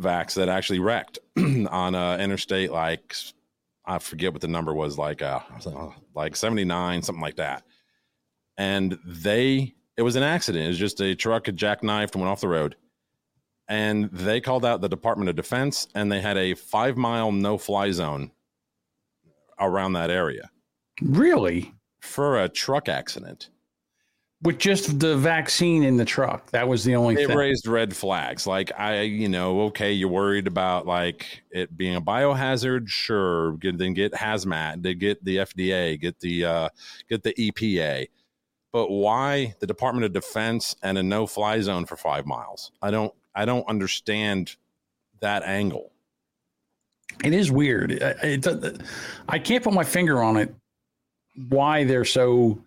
[0.00, 3.14] vax that actually wrecked on uh, interstate like
[3.84, 5.40] I forget what the number was like uh
[6.14, 7.64] like 79 something like that.
[8.56, 10.64] And they it was an accident.
[10.64, 12.76] It was just a truck had jackknifed and went off the road.
[13.68, 17.56] And they called out the department of defense and they had a five mile no
[17.56, 18.32] fly zone
[19.58, 20.50] around that area.
[21.00, 21.74] Really?
[22.04, 23.48] for a truck accident
[24.44, 26.50] With just the vaccine in the truck.
[26.50, 27.36] That was the only it thing.
[27.36, 32.00] raised red flags like i you know okay you're worried about like it being a
[32.00, 36.68] biohazard sure get, then get hazmat to get the fda get the uh
[37.08, 38.06] get the epa
[38.72, 42.90] but why the department of defense and a no fly zone for five miles i
[42.90, 44.56] don't i don't understand
[45.20, 45.90] that angle
[47.22, 47.92] It is weird.
[47.92, 48.82] It, it,
[49.28, 50.54] I can't put my finger on it.
[51.48, 52.58] Why they're so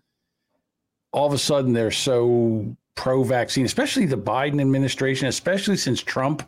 [1.11, 6.47] all of a sudden they're so pro-vaccine, especially the Biden administration, especially since Trump,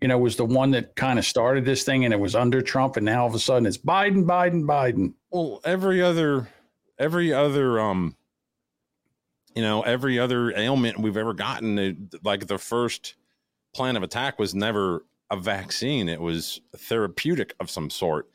[0.00, 2.62] you know, was the one that kind of started this thing, and it was under
[2.62, 5.14] Trump, and now all of a sudden it's Biden, Biden, Biden.
[5.30, 6.48] well every other
[6.98, 8.14] every other um
[9.54, 13.14] you know every other ailment we've ever gotten like the first
[13.74, 18.28] plan of attack was never a vaccine it was therapeutic of some sort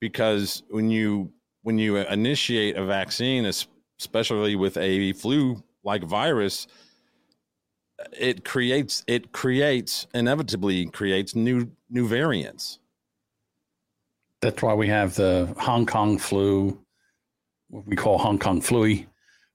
[0.00, 3.68] because when you when you initiate a vaccine es-
[4.00, 6.66] especially with a flu like virus
[8.18, 12.78] it creates it creates inevitably creates new new variants
[14.40, 16.78] That's why we have the Hong Kong flu,
[17.70, 19.04] what we call Hong Kong flu.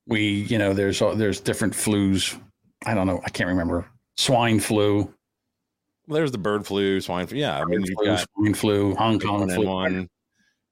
[0.07, 2.37] We, you know, there's there's different flus.
[2.85, 3.21] I don't know.
[3.23, 3.87] I can't remember.
[4.17, 5.03] Swine flu,
[6.07, 9.19] well, there's the bird flu swine flu yeah i mean flu, got swine flu, Hong
[9.19, 9.65] Kong flu.
[9.65, 10.07] H1N1,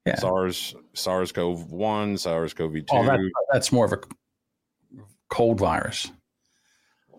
[0.04, 0.16] Yeah.
[0.16, 2.84] SARS, SARS-CoV-1, SARS-CoV-2.
[2.90, 3.18] Oh, that,
[3.52, 3.98] that's more of a
[5.30, 6.10] cold virus.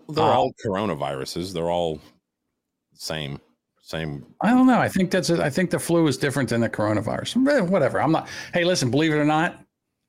[0.10, 1.54] They're uh, all coronaviruses.
[1.54, 2.00] They're all
[2.94, 3.40] same,
[3.82, 4.26] same.
[4.42, 4.80] I don't know.
[4.80, 5.40] I think that's it.
[5.40, 7.48] I think the flu is different than the coronavirus.
[7.48, 8.02] Eh, Whatever.
[8.02, 8.28] I'm not.
[8.54, 8.92] Hey, listen.
[8.92, 9.60] Believe it or not,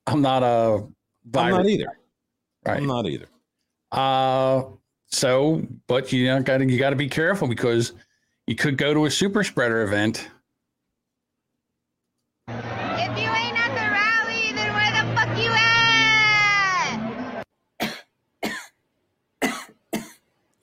[0.07, 0.87] I'm not a
[1.35, 1.87] I'm not either.
[2.66, 2.77] Right.
[2.77, 3.27] I'm not either.
[3.92, 4.64] Uh,
[5.07, 7.92] so, but you know, got to you got to be careful because
[8.46, 10.29] you could go to a super spreader event.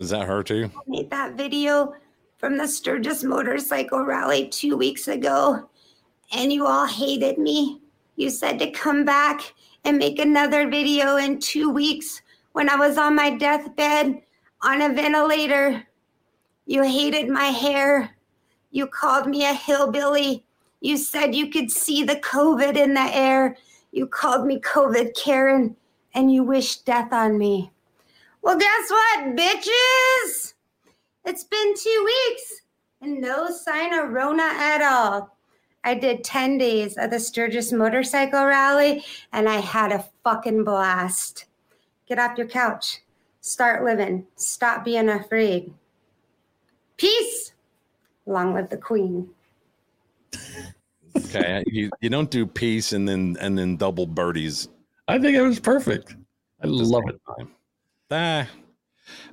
[0.02, 0.72] Is that her too?
[0.76, 1.94] I made that video
[2.40, 5.70] from the Sturgis motorcycle rally two weeks ago,
[6.34, 7.84] and you all hated me.
[8.16, 9.54] You said to come back
[9.86, 14.24] and make another video in two weeks when I was on my deathbed
[14.64, 15.84] on a ventilator.
[16.66, 18.18] You hated my hair.
[18.72, 20.44] You called me a hillbilly.
[20.80, 23.56] You said you could see the COVID in the air.
[23.92, 25.76] You called me COVID Karen,
[26.16, 27.72] and you wished death on me.
[28.42, 30.54] Well, guess what, bitches?
[31.26, 32.62] It's been two weeks
[33.02, 35.38] and no sign of Rona at all.
[35.84, 41.46] I did 10 days of the Sturgis motorcycle rally and I had a fucking blast.
[42.08, 43.02] Get off your couch.
[43.42, 44.26] Start living.
[44.36, 45.74] Stop being afraid.
[46.98, 47.54] Peace.
[48.26, 49.30] Long live the queen.
[51.14, 54.70] Okay, you, you don't do peace and then and then double birdies.
[55.10, 56.16] I think it was perfect.
[56.64, 57.20] I love it.
[58.12, 58.48] Ah,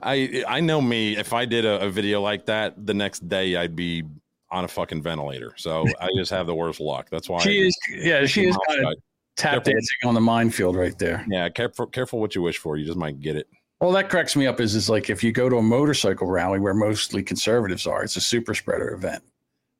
[0.02, 1.16] I I know me.
[1.16, 4.04] If I did a, a video like that, the next day I'd be
[4.50, 5.52] on a fucking ventilator.
[5.56, 7.08] So I just have the worst luck.
[7.10, 8.94] That's why She I- is, yeah, she is kind of
[9.36, 9.72] tap Careful.
[9.72, 11.24] dancing on the minefield right there.
[11.28, 12.76] Yeah, careful careful what you wish for.
[12.76, 13.46] You just might get it.
[13.80, 14.60] Well, that cracks me up.
[14.60, 18.16] Is is like if you go to a motorcycle rally where mostly conservatives are, it's
[18.16, 19.22] a super spreader event.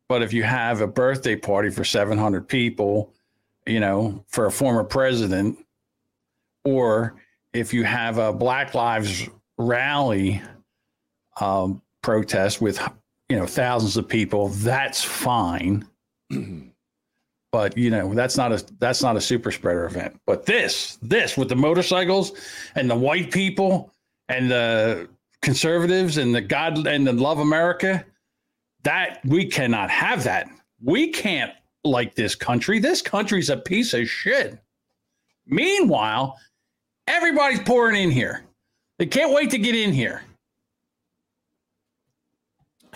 [0.08, 3.12] But if you have a birthday party for 700 people,
[3.66, 5.58] you know, for a former president,
[6.64, 7.14] or
[7.52, 10.42] if you have a Black Lives rally
[11.40, 12.80] um, protest with,
[13.28, 15.86] you know, thousands of people, that's fine.
[17.52, 20.20] but you know, that's not a that's not a super spreader event.
[20.26, 22.32] But this, this with the motorcycles
[22.74, 23.92] and the white people
[24.28, 25.08] and the
[25.40, 28.04] conservatives and the God and the love America,
[28.82, 30.48] that we cannot have that.
[30.82, 31.52] We can't
[31.84, 32.78] like this country.
[32.78, 34.58] This country's a piece of shit.
[35.46, 36.36] Meanwhile,
[37.08, 38.44] everybody's pouring in here.
[38.98, 40.22] They can't wait to get in here.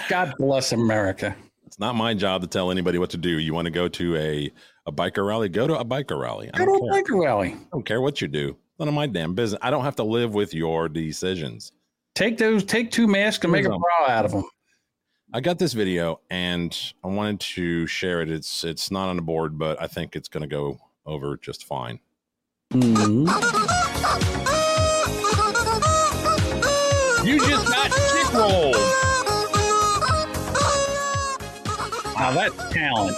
[0.09, 1.35] God bless America.
[1.66, 3.38] It's not my job to tell anybody what to do.
[3.38, 4.53] You want to go to a
[4.87, 5.48] a biker rally?
[5.48, 6.51] Go to a biker rally.
[6.53, 7.03] I Go don't to a care.
[7.03, 7.53] biker rally.
[7.53, 8.57] I don't care what you do.
[8.79, 9.61] None of my damn business.
[9.62, 11.72] I don't have to live with your decisions.
[12.14, 14.44] Take those, take two masks and make a bra out of them.
[15.33, 18.31] I got this video and I wanted to share it.
[18.31, 21.64] It's it's not on the board, but I think it's going to go over just
[21.64, 22.01] fine.
[22.75, 23.82] Mm-hmm.
[27.25, 28.75] You just got chick rolled.
[32.17, 33.17] Now that's talent.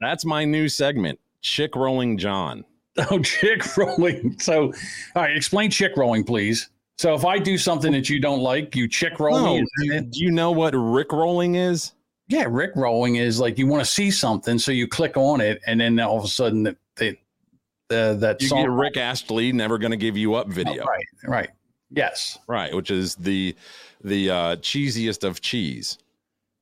[0.00, 2.64] That's my new segment, Chick Rolling John.
[3.10, 4.36] Oh, chick rolling.
[4.40, 4.72] So,
[5.14, 6.68] all right, explain chick rolling, please.
[6.96, 10.00] So, if I do something that you don't like, you chick roll No, me.
[10.00, 11.92] do, you know what Rick rolling is?
[12.26, 15.60] Yeah, Rick rolling is like you want to see something, so you click on it,
[15.66, 17.20] and then all of a sudden, that they,
[17.88, 18.62] the that You song.
[18.62, 20.84] get Rick Astley never going to give you up video.
[20.84, 21.50] Right, right.
[21.90, 23.56] Yes, Right, which is the
[24.04, 25.98] the uh, cheesiest of cheese.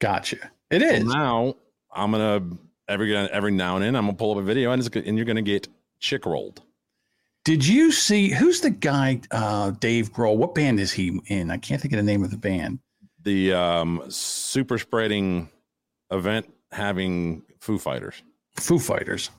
[0.00, 0.50] gotcha.
[0.70, 1.02] It is.
[1.02, 1.54] So now
[1.92, 2.42] I'm gonna
[2.88, 5.24] every every now and then I'm gonna pull up a video and it's and you're
[5.26, 5.66] gonna get
[5.98, 6.62] chick rolled.
[7.44, 9.20] Did you see who's the guy?
[9.32, 10.36] Uh, Dave Grohl.
[10.36, 11.50] What band is he in?
[11.50, 12.78] I can't think of the name of the band.
[13.22, 15.48] The um, super spreading
[16.12, 18.22] event having Foo Fighters.
[18.56, 19.30] Foo Fighters.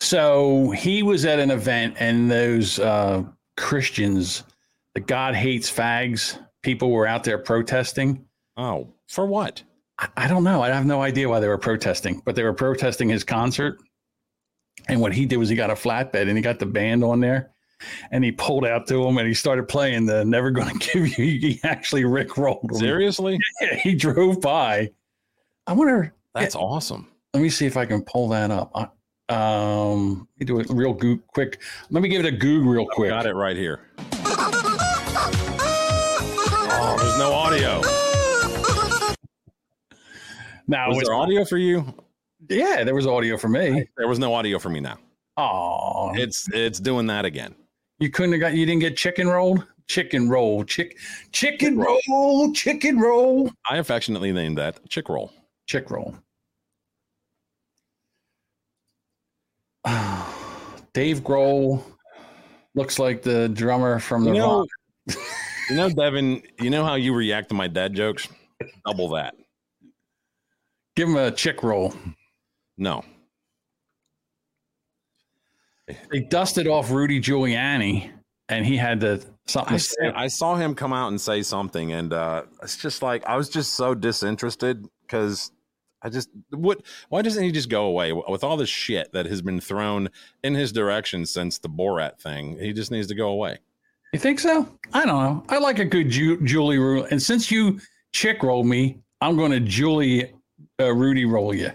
[0.00, 3.22] So he was at an event, and those uh,
[3.56, 4.44] Christians,
[4.94, 8.24] the God hates fags people, were out there protesting.
[8.56, 9.62] Oh, for what?
[9.98, 10.62] I, I don't know.
[10.62, 13.78] I have no idea why they were protesting, but they were protesting his concert.
[14.88, 17.20] And what he did was he got a flatbed and he got the band on
[17.20, 17.50] there,
[18.10, 21.24] and he pulled out to him and he started playing the "Never Gonna Give You."
[21.38, 22.74] He actually Rick rolled.
[22.76, 23.38] Seriously?
[23.60, 24.90] Yeah, he drove by.
[25.66, 26.14] I wonder.
[26.34, 27.08] That's awesome.
[27.34, 28.70] Let me see if I can pull that up.
[28.74, 28.88] I-
[29.30, 31.60] Um, let me do it real goo- quick.
[31.90, 33.10] Let me give it a goog real quick.
[33.10, 33.80] Got it right here.
[36.82, 37.80] Oh, there's no audio.
[40.66, 41.84] Now, Was was there audio for you?
[42.48, 43.86] yeah, there was audio for me.
[43.96, 44.98] There was no audio for me now.
[45.36, 47.54] Oh, It's it's doing that again.
[47.98, 48.54] you couldn't have got.
[48.54, 49.66] You didn't get chicken rolled.
[49.88, 50.96] Chicken roll, chick,
[51.32, 55.32] chicken roll, chicken roll, I affectionately named that chick roll.
[55.66, 56.14] chick roll.
[60.92, 61.82] Dave Grohl
[62.74, 64.58] looks like the drummer from the You know,
[65.06, 65.16] Rock.
[65.68, 66.42] you know, Devin.
[66.60, 68.28] You know how you react to my dad jokes?
[68.86, 69.34] Double that.
[70.96, 71.94] Give him a chick roll.
[72.76, 73.04] No,
[76.10, 78.10] They dusted off Rudy Giuliani,
[78.48, 80.18] and he had to something I, to.
[80.18, 83.48] I saw him come out and say something, and uh, it's just like I was
[83.48, 85.52] just so disinterested because
[86.02, 89.42] I just what why doesn't he just go away with all the shit that has
[89.42, 90.08] been thrown
[90.42, 92.58] in his direction since the Borat thing?
[92.58, 93.58] He just needs to go away.
[94.12, 94.68] You think so?
[94.92, 95.44] I don't know.
[95.48, 97.80] I like a good Ju- Julie roll, and since you
[98.12, 100.32] chick roll me, I'm going to Julie
[100.80, 101.70] uh, Rudy roll you.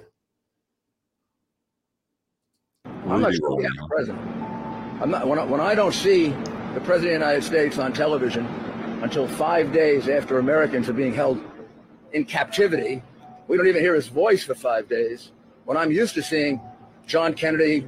[3.07, 4.21] I'm not sure we have a president.
[5.01, 6.29] I'm not, when, I, when I don't see
[6.73, 8.45] the president of the United States on television
[9.03, 11.41] until five days after Americans are being held
[12.13, 13.03] in captivity,
[13.47, 15.31] we don't even hear his voice for five days.
[15.65, 16.59] When I'm used to seeing
[17.07, 17.87] John Kennedy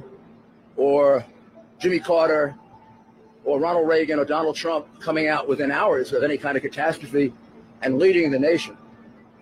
[0.76, 1.24] or
[1.80, 2.54] Jimmy Carter
[3.44, 7.32] or Ronald Reagan or Donald Trump coming out within hours of any kind of catastrophe
[7.82, 8.76] and leading the nation,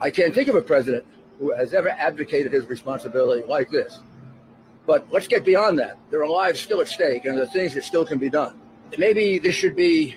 [0.00, 1.04] I can't think of a president
[1.38, 4.00] who has ever advocated his responsibility like this.
[4.86, 5.98] But let's get beyond that.
[6.10, 8.58] There are lives still at stake, and there are things that still can be done.
[8.96, 10.14] maybe this should be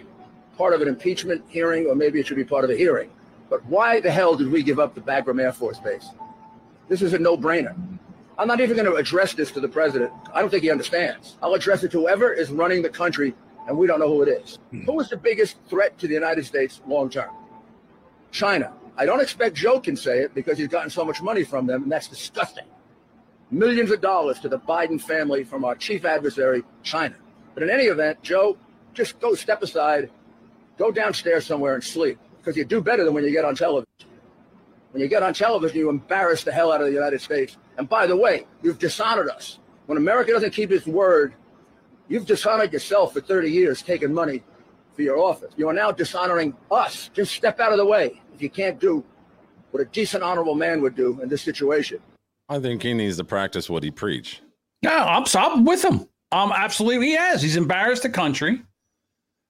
[0.58, 3.10] part of an impeachment hearing, or maybe it should be part of a hearing.
[3.50, 6.08] But why the hell did we give up the Bagram Air Force Base?
[6.88, 7.76] This is a no-brainer.
[8.38, 10.12] I'm not even going to address this to the president.
[10.34, 11.38] I don't think he understands.
[11.42, 13.34] I'll address it to whoever is running the country,
[13.68, 14.60] and we don't know who it is.
[14.72, 14.84] Hmm.
[14.84, 17.32] Who is the biggest threat to the United States long term?
[18.32, 18.72] China.
[18.96, 21.84] I don't expect Joe can say it because he's gotten so much money from them,
[21.84, 22.66] and that's disgusting.
[23.50, 27.16] Millions of dollars to the Biden family from our chief adversary, China.
[27.56, 28.58] But in any event, Joe,
[28.94, 30.12] just go step aside,
[30.78, 32.20] go downstairs somewhere and sleep
[32.50, 33.88] because you do better than when you get on television.
[34.92, 37.58] When you get on television, you embarrass the hell out of the United States.
[37.78, 39.60] And by the way, you've dishonored us.
[39.86, 41.36] When America doesn't keep its word,
[42.08, 44.42] you've dishonored yourself for 30 years taking money
[44.94, 45.54] for your office.
[45.58, 47.12] You are now dishonoring us.
[47.14, 49.06] Just step out of the way if you can't do
[49.70, 52.00] what a decent, honorable man would do in this situation.
[52.50, 54.42] I think he needs to practice what he preach.
[54.82, 56.08] No, I'm, I'm with him.
[56.32, 57.44] Um, absolutely, he has.
[57.44, 58.64] He's embarrassed the country.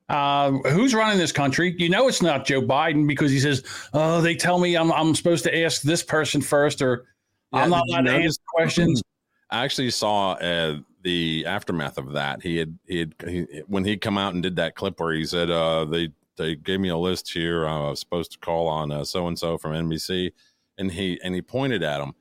[0.09, 1.75] Uh, who's running this country?
[1.77, 5.13] You know, it's not Joe Biden because he says, "Oh, they tell me I'm I'm
[5.13, 7.05] supposed to ask this person first, or
[7.53, 9.03] Yeah, I'm not allowed to answer questions."
[9.51, 12.41] I actually saw uh, the aftermath of that.
[12.41, 15.25] He had he had he, when he come out and did that clip where he
[15.25, 17.67] said, uh, "They they gave me a list here.
[17.67, 20.31] I was supposed to call on so and so from NBC,"
[20.79, 22.15] and he and he pointed at him,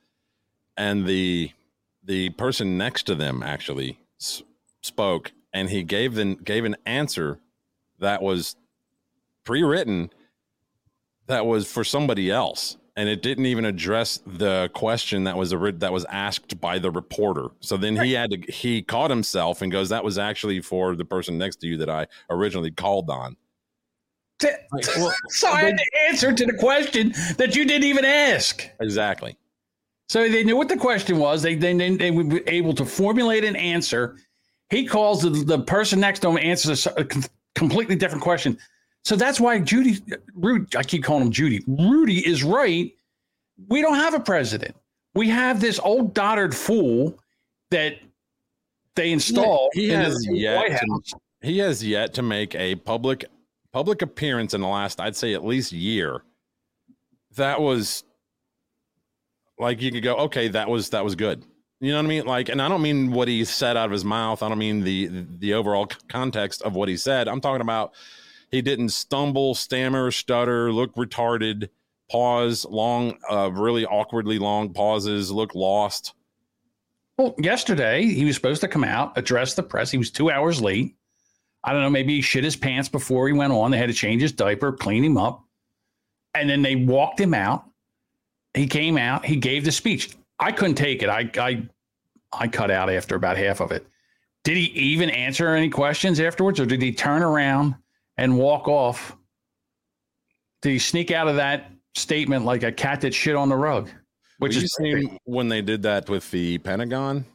[0.77, 1.53] and the
[2.05, 4.43] the person next to them actually s-
[4.83, 7.39] spoke, and he gave them gave an answer
[7.99, 8.57] that was
[9.45, 10.11] pre-written
[11.27, 15.73] that was for somebody else and it didn't even address the question that was ori-
[15.73, 19.73] that was asked by the reporter so then he had to he caught himself and
[19.73, 23.37] goes that was actually for the person next to you that i originally called on
[25.29, 28.69] so I had to answer to the question that you didn't even ask.
[28.81, 29.37] exactly
[30.09, 31.43] So they knew what the question was.
[31.43, 34.17] They then they, they, would be able to formulate an answer.
[34.71, 37.07] He calls the, the person next to him answers a, a
[37.59, 38.59] completely different question.
[39.05, 40.03] So that's why Judy,
[40.35, 41.63] Rudy, I keep calling him Judy.
[41.67, 42.93] Rudy is right.
[43.69, 44.77] We don't have a president.
[45.15, 47.19] We have this old dotard fool
[47.71, 47.99] that
[48.99, 53.25] they installed he in has yet White to, he has yet to make a public
[53.73, 56.23] public appearance in the last i'd say at least year
[57.37, 58.03] that was
[59.59, 61.45] like you could go okay that was that was good
[61.81, 63.93] you know what i mean like and i don't mean what he said out of
[63.93, 65.09] his mouth i don't mean the
[65.39, 67.93] the overall context of what he said i'm talking about
[68.51, 71.69] he didn't stumble stammer stutter look retarded
[72.11, 76.15] pause long uh really awkwardly long pauses look lost
[77.19, 79.91] Well, yesterday he was supposed to come out, address the press.
[79.91, 80.95] He was two hours late.
[81.65, 83.73] I don't know, maybe he shit his pants before he went on.
[83.73, 85.45] They had to change his diaper, clean him up.
[86.35, 87.65] And then they walked him out.
[88.55, 90.15] He came out, he gave the speech.
[90.41, 91.09] I couldn't take it.
[91.09, 91.69] I I
[92.33, 93.87] I cut out after about half of it.
[94.45, 97.75] Did he even answer any questions afterwards, or did he turn around
[98.17, 99.17] and walk off?
[100.63, 103.91] Did he sneak out of that statement like a cat that shit on the rug?
[104.39, 107.27] Which is is when they did that with the pentagon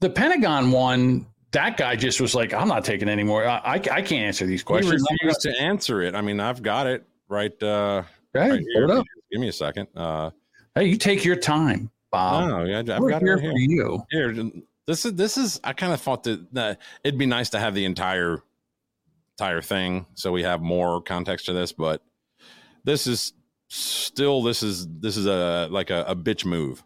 [0.00, 3.46] The Pentagon one, that guy just was like, I'm not taking any more.
[3.46, 5.04] I, I, I can't answer these questions.
[5.06, 6.14] He refused to answer it.
[6.14, 7.62] I mean, I've got it right.
[7.62, 8.02] Uh,
[8.34, 9.02] Hey, right here.
[9.30, 9.88] Give me a second.
[9.94, 10.30] Uh,
[10.74, 12.48] hey, you take your time, Bob.
[12.48, 14.04] no, I've We're got here right for you.
[14.10, 14.34] Here,
[14.86, 15.60] this is this is.
[15.64, 18.42] I kind of thought that, that it'd be nice to have the entire
[19.38, 21.72] entire thing, so we have more context to this.
[21.72, 22.02] But
[22.84, 23.32] this is
[23.68, 26.82] still this is this is a like a, a bitch move.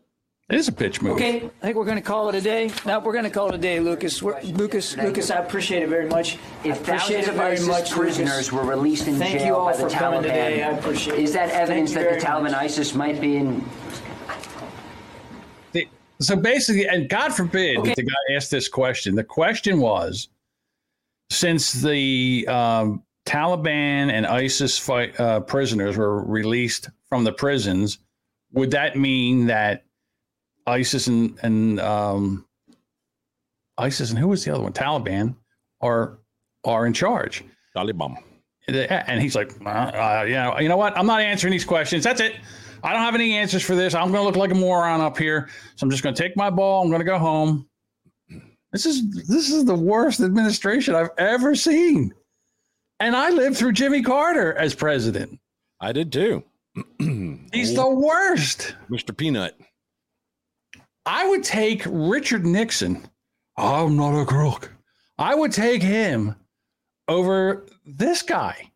[0.49, 1.15] It is a pitch move.
[1.17, 2.71] Okay, I think we're going to call it a day.
[2.85, 4.23] No, we're going to call it a day, Lucas.
[4.23, 6.39] We're, Lucas, Lucas, I appreciate it very much.
[6.63, 8.53] If appreciate thousands it of very ISIS much, prisoners Lucas.
[8.53, 10.63] were released in Thank jail you all by for the Taliban, today.
[10.63, 11.23] I appreciate it.
[11.25, 12.55] is that evidence that the Taliban much.
[12.55, 13.65] ISIS might be in?
[15.73, 15.89] The-
[16.21, 17.95] So basically, and God forbid Okay.
[17.97, 19.17] the guy asked this question.
[19.17, 20.29] The question was
[21.29, 27.99] since the um, Taliban and ISIS fight, uh, prisoners were released from the prisons,
[28.53, 29.83] would that mean that
[30.67, 32.45] ISIS and, and um,
[33.79, 34.73] ISIS and who was the other one?
[34.73, 35.35] Taliban
[35.81, 36.19] are
[36.65, 37.45] are in charge.
[37.77, 38.17] Taliban.
[38.69, 40.99] And he's like, uh, uh, you know, you know what?
[40.99, 42.03] I'm not answering these questions.
[42.03, 42.37] That's it.
[42.83, 43.95] I don't have any answers for this.
[43.95, 45.49] I'm going to look like a moron up here.
[45.77, 46.83] So I'm just going to take my ball.
[46.83, 47.69] I'm going to go home.
[48.73, 52.13] This is this is the worst administration I've ever seen.
[52.99, 55.39] And I lived through Jimmy Carter as president.
[55.81, 56.43] I did too.
[56.99, 58.75] He's the worst.
[58.91, 59.17] Mr.
[59.17, 59.57] Peanut.
[61.07, 63.09] I would take Richard Nixon.
[63.57, 64.73] I'm not a crook.
[65.19, 66.35] I would take him
[67.09, 68.71] over this guy.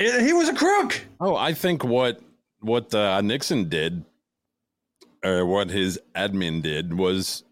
[0.00, 1.00] I- He was a crook.
[1.20, 2.20] Oh, I think what
[2.60, 4.04] what uh, Nixon did,
[5.24, 7.42] or what his admin did, was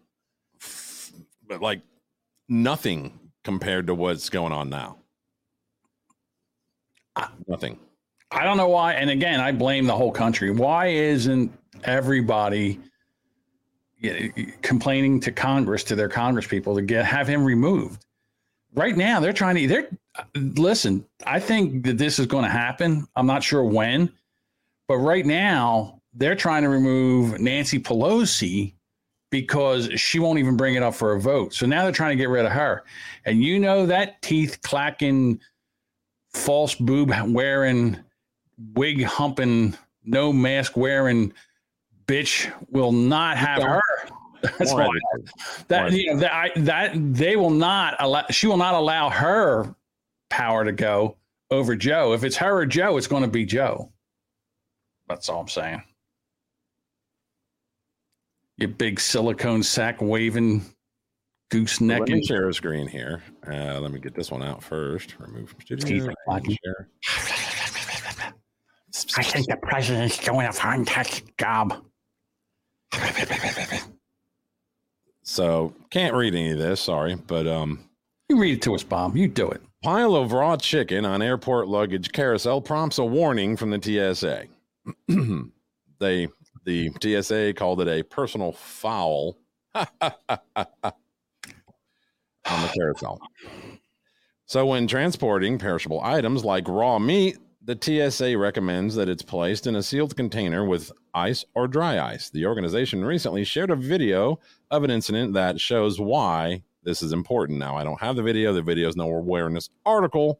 [0.61, 1.11] f-
[1.59, 1.81] like
[2.47, 4.97] nothing compared to what's going on now?
[7.47, 7.77] Nothing.
[8.31, 8.93] I don't know why.
[8.93, 10.49] And again, I blame the whole country.
[10.51, 11.51] Why isn't
[11.83, 12.79] everybody
[14.61, 18.05] complaining to Congress, to their Congress people, to get have him removed?
[18.73, 19.67] Right now, they're trying to.
[19.67, 21.05] They're uh, listen.
[21.25, 23.05] I think that this is going to happen.
[23.15, 24.11] I'm not sure when,
[24.87, 28.73] but right now they're trying to remove Nancy Pelosi
[29.29, 31.53] because she won't even bring it up for a vote.
[31.53, 32.83] So now they're trying to get rid of her.
[33.25, 35.39] And you know that teeth clacking,
[36.33, 37.97] false boob wearing,
[38.73, 41.33] wig humping, no mask wearing
[42.11, 43.80] bitch will not have her.
[44.57, 44.89] That's why
[45.67, 49.75] that you know that I that they will not allow she will not allow her
[50.29, 51.17] power to go
[51.51, 52.13] over Joe.
[52.13, 53.91] If it's her or Joe, it's going to be Joe.
[55.07, 55.83] That's all I'm saying.
[58.57, 60.63] You big silicone sack waving
[61.49, 61.99] gooseneck.
[61.99, 63.21] Let me share a screen here.
[63.47, 65.15] Uh, let me get this one out first.
[65.19, 65.85] Remove from studio.
[65.85, 66.57] Teeth and clacking.
[66.63, 66.89] share.
[69.17, 71.83] I think the president's doing a fantastic job.
[75.23, 76.81] So can't read any of this.
[76.81, 77.89] Sorry, but um,
[78.29, 79.15] you read it to us, Bob.
[79.15, 79.61] You do it.
[79.83, 84.45] Pile of raw chicken on airport luggage carousel prompts a warning from the TSA.
[85.99, 86.27] they
[86.65, 89.37] the TSA called it a personal foul
[89.75, 89.87] on
[92.45, 93.19] the carousel.
[94.45, 99.75] So when transporting perishable items like raw meat, the TSA recommends that it's placed in
[99.75, 102.29] a sealed container with ice or dry ice.
[102.29, 104.39] The organization recently shared a video
[104.71, 107.59] of an incident that shows why this is important.
[107.59, 108.53] Now, I don't have the video.
[108.53, 110.39] The video is in this article,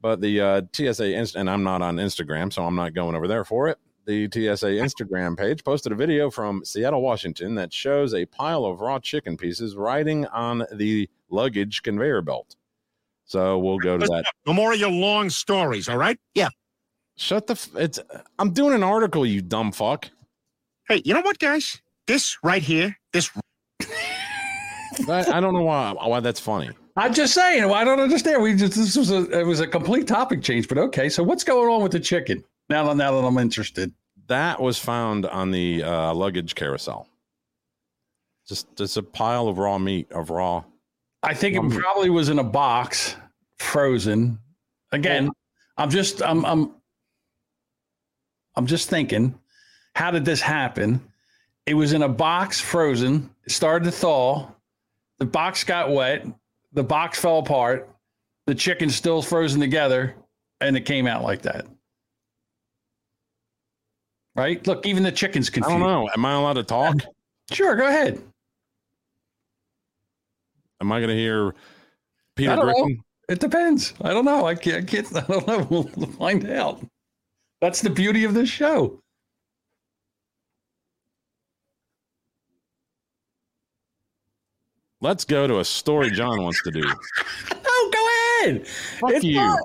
[0.00, 3.28] but the uh, TSA, inst- and I'm not on Instagram, so I'm not going over
[3.28, 3.78] there for it.
[4.06, 8.80] The TSA Instagram page posted a video from Seattle, Washington that shows a pile of
[8.80, 12.56] raw chicken pieces riding on the luggage conveyor belt.
[13.28, 14.24] So we'll go to that.
[14.46, 16.18] No more of your long stories, all right?
[16.34, 16.48] Yeah.
[17.16, 17.52] Shut the.
[17.52, 18.00] F- it's.
[18.38, 20.08] I'm doing an article, you dumb fuck.
[20.88, 21.80] Hey, you know what, guys?
[22.06, 23.30] This right here, this
[25.08, 26.70] I, I don't know why why that's funny.
[26.96, 27.64] I'm just saying.
[27.64, 28.42] Well, I don't understand.
[28.42, 31.08] We just this was a it was a complete topic change, but okay.
[31.08, 32.42] So what's going on with the chicken?
[32.68, 33.92] Now that now that I'm interested.
[34.26, 37.08] That was found on the uh, luggage carousel.
[38.46, 40.64] Just just a pile of raw meat of raw.
[41.22, 43.16] I think it um, probably was in a box,
[43.58, 44.38] frozen.
[44.92, 45.30] Again,
[45.76, 46.74] I'm just I'm I'm
[48.54, 49.38] I'm just thinking,
[49.94, 51.00] how did this happen?
[51.66, 53.30] It was in a box, frozen.
[53.44, 54.50] It started to thaw.
[55.18, 56.26] The box got wet.
[56.72, 57.90] The box fell apart.
[58.46, 60.14] The chicken's still frozen together,
[60.60, 61.66] and it came out like that.
[64.34, 64.64] Right?
[64.66, 65.76] Look, even the chicken's confused.
[65.76, 66.08] I don't know.
[66.16, 66.96] Am I allowed to talk?
[67.50, 68.22] Sure, go ahead.
[70.80, 71.54] Am I going to hear
[72.36, 72.88] Peter don't know.
[73.28, 73.94] It depends.
[74.00, 74.46] I don't know.
[74.46, 75.16] I can't, I can't.
[75.16, 75.66] I don't know.
[75.96, 76.80] We'll find out.
[77.60, 79.02] That's the beauty of this show.
[85.00, 86.82] Let's go to a story John wants to do.
[87.70, 88.66] Oh, go ahead.
[89.14, 89.36] It's you.
[89.36, 89.56] fine.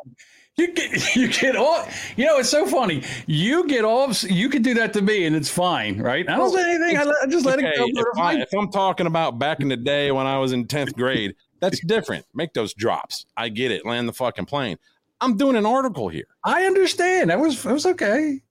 [0.55, 1.85] You get you get all
[2.15, 2.37] you know.
[2.37, 3.03] It's so funny.
[3.25, 4.23] You get off.
[4.23, 6.27] You can do that to me, and it's fine, right?
[6.29, 6.97] I don't say anything.
[6.97, 8.01] I, let, I just let Okay, it go.
[8.01, 10.93] If, I, if I'm talking about back in the day when I was in 10th
[10.93, 12.25] grade, that's different.
[12.35, 13.25] Make those drops.
[13.35, 13.85] I get it.
[13.85, 14.77] Land the fucking plane.
[15.21, 16.27] I'm doing an article here.
[16.43, 17.29] I understand.
[17.29, 18.41] That was that was okay.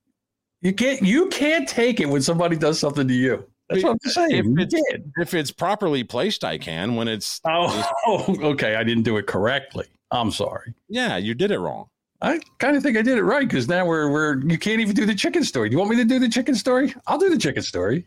[0.61, 3.44] You can't you can't take it when somebody does something to you.
[3.68, 4.57] That's what I'm saying.
[4.59, 6.96] If it's, if it's properly placed, I can.
[6.96, 8.74] When it's Oh, oh, okay.
[8.74, 9.86] I didn't do it correctly.
[10.11, 10.74] I'm sorry.
[10.88, 11.86] yeah, you did it wrong.
[12.23, 14.95] I kind of think I did it right because now we're we're you can't even
[14.95, 15.68] do the chicken story.
[15.68, 16.95] Do you want me to do the chicken story?
[17.09, 18.07] I'll do the chicken story.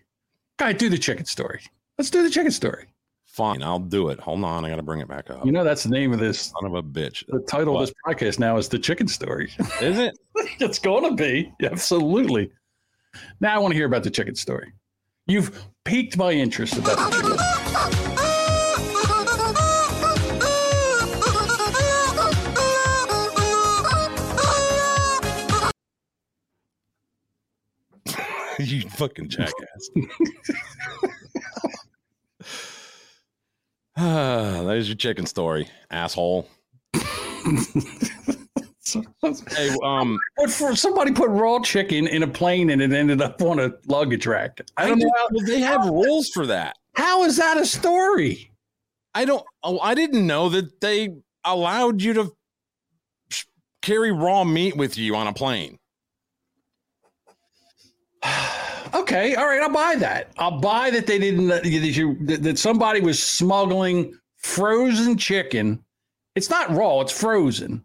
[0.57, 1.61] Guy, do the chicken story.
[1.97, 2.85] Let's do the chicken story.
[3.25, 4.19] Fine, I'll do it.
[4.21, 5.45] Hold on, I got to bring it back up.
[5.45, 6.39] You know that's the name of this.
[6.39, 7.25] Son of a bitch.
[7.27, 9.51] The title of this podcast now is the chicken story.
[9.81, 10.17] Is it?
[10.59, 12.49] it's going to be absolutely.
[13.41, 14.71] Now I want to hear about the chicken story.
[15.27, 18.14] You've piqued my interest about the chicken.
[28.59, 29.89] you fucking jackass.
[33.97, 36.49] Ah, there's your chicken story, asshole.
[36.93, 37.01] hey,
[39.83, 43.59] um, But for somebody put raw chicken in a plane and it ended up on
[43.59, 44.59] a luggage rack.
[44.75, 45.09] I don't know.
[45.15, 46.75] How, Well, they have rules for that.
[46.95, 48.51] how is that a story?
[49.13, 49.45] I don't.
[49.63, 52.35] Oh, I didn't know that they allowed you to
[53.81, 55.79] carry raw meat with you on a plane.
[58.93, 60.31] Okay, all right, I'll buy that.
[60.37, 65.83] I'll buy that they didn't that you that somebody was smuggling frozen chicken
[66.35, 67.01] It's not raw.
[67.01, 67.83] It's frozen.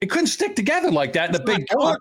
[0.00, 1.98] It couldn't stick together like that in a big pot.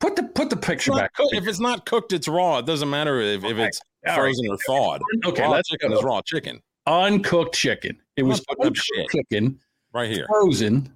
[0.00, 1.12] Put the put the picture back.
[1.12, 1.34] cooked.
[1.34, 2.58] If it's not cooked, it's raw.
[2.58, 4.16] It doesn't matter if, if it's All right.
[4.18, 5.02] frozen or thawed.
[5.26, 6.62] Okay, raw let's chicken is raw chicken.
[6.86, 7.98] Uncooked chicken.
[8.16, 9.08] It I'm was not putting up shit.
[9.10, 9.58] chicken,
[9.92, 10.24] Right here.
[10.26, 10.90] frozen.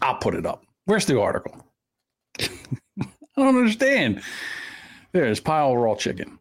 [0.00, 0.64] I'll put it up.
[0.86, 1.66] Where's the article?
[2.40, 2.46] I
[3.36, 4.22] don't understand.
[5.12, 6.38] There's pile of raw chicken.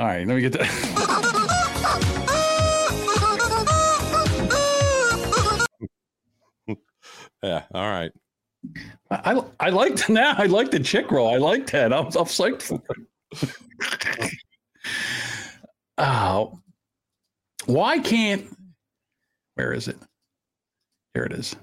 [0.00, 1.10] All right, let me get that.
[7.44, 7.64] Yeah.
[7.74, 8.10] All right.
[9.10, 10.34] I I liked now.
[10.38, 11.28] I like the chick roll.
[11.28, 11.92] I like that.
[11.92, 12.82] I'm, I'm psyched for
[13.42, 14.30] it.
[15.98, 16.58] oh,
[17.66, 18.46] why can't?
[19.56, 19.98] Where is it?
[21.12, 21.54] Here it is.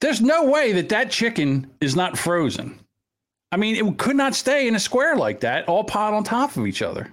[0.00, 2.78] There's no way that that chicken is not frozen.
[3.52, 6.56] I mean, it could not stay in a square like that, all piled on top
[6.56, 7.10] of each other.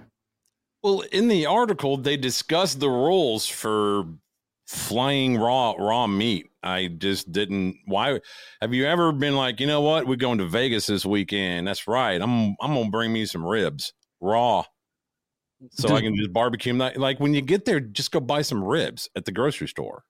[0.82, 4.04] Well, in the article, they discuss the rules for
[4.66, 6.46] flying raw raw meat.
[6.62, 7.76] I just didn't.
[7.86, 8.20] Why
[8.60, 10.06] have you ever been like, you know what?
[10.06, 11.66] We're going to Vegas this weekend.
[11.66, 12.20] That's right.
[12.20, 14.64] I'm I'm gonna bring me some ribs raw,
[15.70, 16.92] so I can just barbecue them.
[16.96, 20.04] Like when you get there, just go buy some ribs at the grocery store.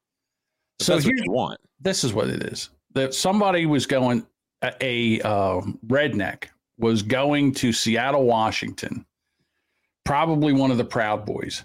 [0.81, 1.61] So that's what here's- you want.
[1.81, 2.70] This is what it is.
[2.95, 4.26] That somebody was going
[4.62, 6.45] a, a uh, redneck
[6.79, 9.05] was going to Seattle, Washington,
[10.05, 11.64] probably one of the Proud Boys,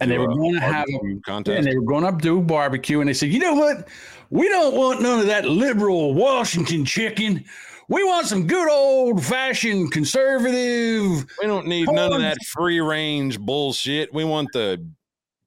[0.00, 1.58] and they were going to have a contest?
[1.58, 3.88] and they were going up to do barbecue, and they said, you know what?
[4.30, 7.44] We don't want none of that liberal Washington chicken.
[7.88, 11.26] We want some good old fashioned conservative.
[11.40, 14.14] We don't need none of that free range bullshit.
[14.14, 14.86] We want the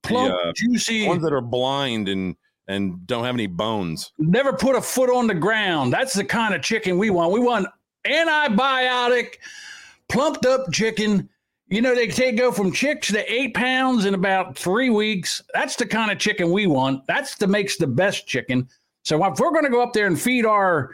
[0.03, 2.35] Plump, the, uh, juicy- ones that are blind and
[2.67, 4.11] and don't have any bones.
[4.17, 5.91] never put a foot on the ground.
[5.91, 7.31] That's the kind of chicken we want.
[7.31, 7.67] We want
[8.05, 9.35] antibiotic,
[10.09, 11.29] plumped up chicken.
[11.67, 15.41] You know, they take go from chicks to eight pounds in about three weeks.
[15.53, 17.05] That's the kind of chicken we want.
[17.07, 18.67] That's the makes the best chicken.
[19.03, 20.91] So if we're going to go up there and feed our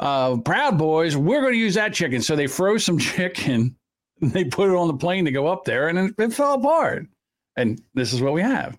[0.00, 2.20] uh, Proud Boys, we're going to use that chicken.
[2.22, 3.76] So they froze some chicken.
[4.20, 7.06] They put it on the plane to go up there, and it, it fell apart.
[7.56, 8.78] And this is what we have: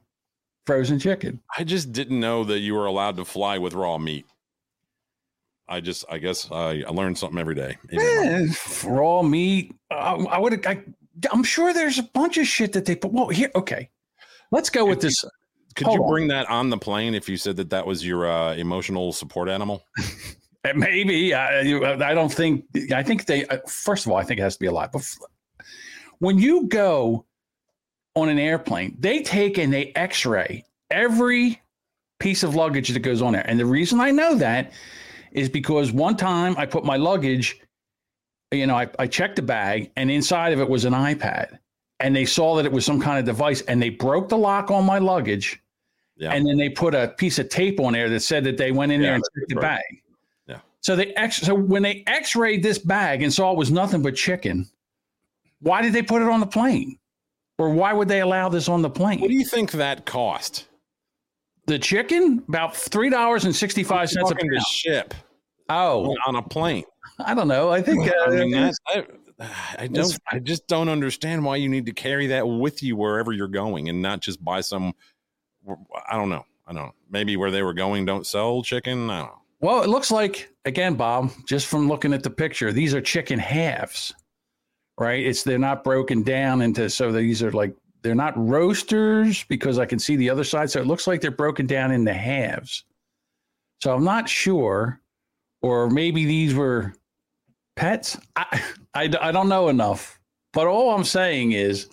[0.65, 1.39] frozen chicken.
[1.57, 4.25] I just didn't know that you were allowed to fly with raw meat.
[5.67, 7.77] I just, I guess I, I learned something every day.
[7.91, 8.45] Eh,
[8.85, 9.73] raw meat.
[9.89, 10.65] I, I would.
[10.65, 10.81] I,
[11.31, 13.11] I'm sure there's a bunch of shit that they put.
[13.11, 13.89] Well, here, okay.
[14.51, 15.23] Let's go with this.
[15.75, 16.09] Could Hold you on.
[16.09, 19.49] bring that on the plane if you said that that was your uh, emotional support
[19.49, 19.83] animal?
[20.67, 22.65] Uh, Maybe I, you- I don't think.
[22.91, 23.45] I think they.
[23.45, 24.91] uh, First of all, I think it has to be a lot.
[24.91, 25.07] But
[26.17, 27.23] when you go
[28.15, 31.61] on an airplane, they take and they X-ray every
[32.19, 33.47] piece of luggage that goes on there.
[33.47, 34.71] And the reason I know that
[35.31, 37.59] is because one time I put my luggage,
[38.51, 41.59] you know, I, I checked the bag and inside of it was an iPad.
[41.99, 44.71] And they saw that it was some kind of device and they broke the lock
[44.71, 45.61] on my luggage.
[46.17, 46.31] Yeah.
[46.31, 48.91] And then they put a piece of tape on there that said that they went
[48.91, 49.83] in Yeah, there and checked the bag.
[50.47, 50.59] Yeah.
[50.79, 54.15] So they X so when they X-rayed this bag and saw it was nothing but
[54.15, 54.67] chicken,
[55.59, 56.97] why did they put it on the plane?
[57.57, 59.21] Or why would they allow this on the plane?
[59.21, 60.67] What do you think that cost?
[61.67, 65.13] The chicken about three dollars and sixty five cents a Talking to ship.
[65.69, 66.83] Oh, on a plane.
[67.19, 67.71] I don't know.
[67.71, 69.05] I think uh, I mean, that's, I,
[69.79, 70.17] I don't.
[70.31, 73.89] I just don't understand why you need to carry that with you wherever you're going,
[73.89, 74.93] and not just buy some.
[76.07, 76.45] I don't know.
[76.67, 76.93] I don't know.
[77.09, 79.09] Maybe where they were going don't sell chicken.
[79.09, 79.41] I don't know.
[79.61, 83.39] Well, it looks like again, Bob, just from looking at the picture, these are chicken
[83.39, 84.13] halves,
[84.97, 85.25] right?
[85.25, 89.85] It's they're not broken down into so these are like they're not roasters because I
[89.85, 90.69] can see the other side.
[90.69, 92.83] So it looks like they're broken down into halves.
[93.81, 95.01] So I'm not sure,
[95.61, 96.93] or maybe these were
[97.75, 98.17] pets.
[98.35, 100.19] I, I, I don't know enough,
[100.53, 101.89] but all I'm saying is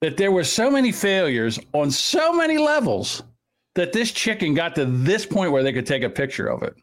[0.00, 3.22] that there were so many failures on so many levels
[3.74, 6.74] that this chicken got to this point where they could take a picture of it.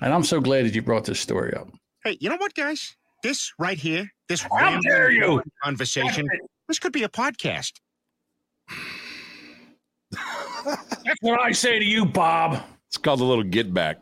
[0.00, 1.68] And I'm so glad that you brought this story up.
[2.04, 2.96] Hey, you know what, guys?
[3.22, 5.42] This right here, this How random dare you!
[5.62, 6.28] conversation,
[6.68, 7.72] this could be a podcast.
[10.64, 12.62] That's what I say to you, Bob.
[12.88, 13.98] It's called a little get back.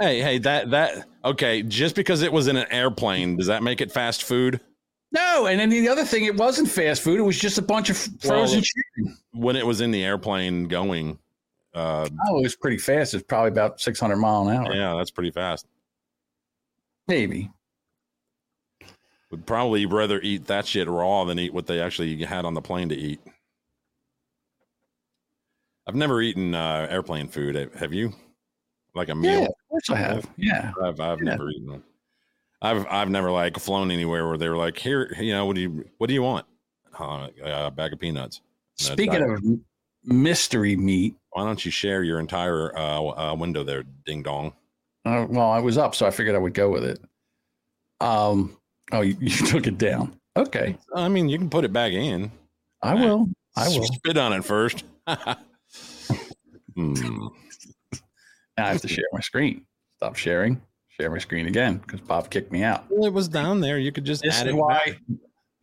[0.00, 1.62] hey, hey, that that okay.
[1.62, 4.60] Just because it was in an airplane, does that make it fast food?
[5.10, 7.18] No, and then the other thing, it wasn't fast food.
[7.18, 9.18] It was just a bunch of frozen Well, chicken.
[9.32, 11.18] When it was in the airplane going,
[11.74, 13.14] uh, Oh, it was pretty fast.
[13.14, 14.74] It's probably about 600 mile an hour.
[14.74, 15.66] yeah, that's pretty fast.
[17.08, 17.50] Maybe.
[19.30, 22.62] Would probably rather eat that shit raw than eat what they actually had on the
[22.62, 23.20] plane to eat.
[25.86, 27.56] I've never eaten uh, airplane food.
[27.74, 28.12] Have- you?
[28.94, 29.40] Like a meal?
[29.40, 30.28] Yeah, of course I have.
[30.36, 30.72] Yeah.
[30.82, 31.30] I've I've Yeah.
[31.30, 31.82] never eaten one.
[32.60, 35.60] I've I've never like flown anywhere where they were like, here, you know, what do
[35.62, 36.46] you what do you want?
[36.98, 38.40] uh, a bag of peanuts.
[38.74, 39.40] Speaking of
[40.04, 44.52] mystery meat, why don't you share your entire uh, uh, window there, ding dong?
[45.04, 47.00] Uh, well, I was up, so I figured I would go with it.
[48.00, 48.56] Um,
[48.92, 50.18] oh, you, you took it down.
[50.36, 52.30] Okay, I mean, you can put it back in.
[52.82, 53.28] I will.
[53.56, 53.84] I will.
[53.84, 54.84] Spit on it first.
[56.76, 56.94] Hmm.
[58.56, 59.66] Now I have to share my screen.
[59.96, 60.62] Stop sharing.
[60.88, 62.84] Share my screen again because Bob kicked me out.
[62.88, 63.78] Well, it was down there.
[63.78, 64.54] You could just This add it.
[64.54, 64.80] why.
[64.86, 65.00] back.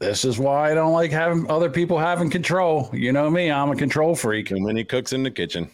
[0.01, 2.89] This is why I don't like having other people having control.
[2.91, 3.49] You know me.
[3.49, 4.51] I'm a control freak.
[4.51, 5.69] And when he cooks in the kitchen.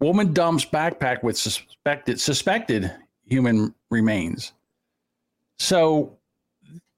[0.00, 2.90] Woman dumps backpack with suspected suspected
[3.26, 4.52] human remains.
[5.58, 6.16] So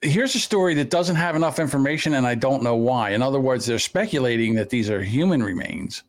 [0.00, 3.10] here's a story that doesn't have enough information, and I don't know why.
[3.10, 6.04] In other words, they're speculating that these are human remains,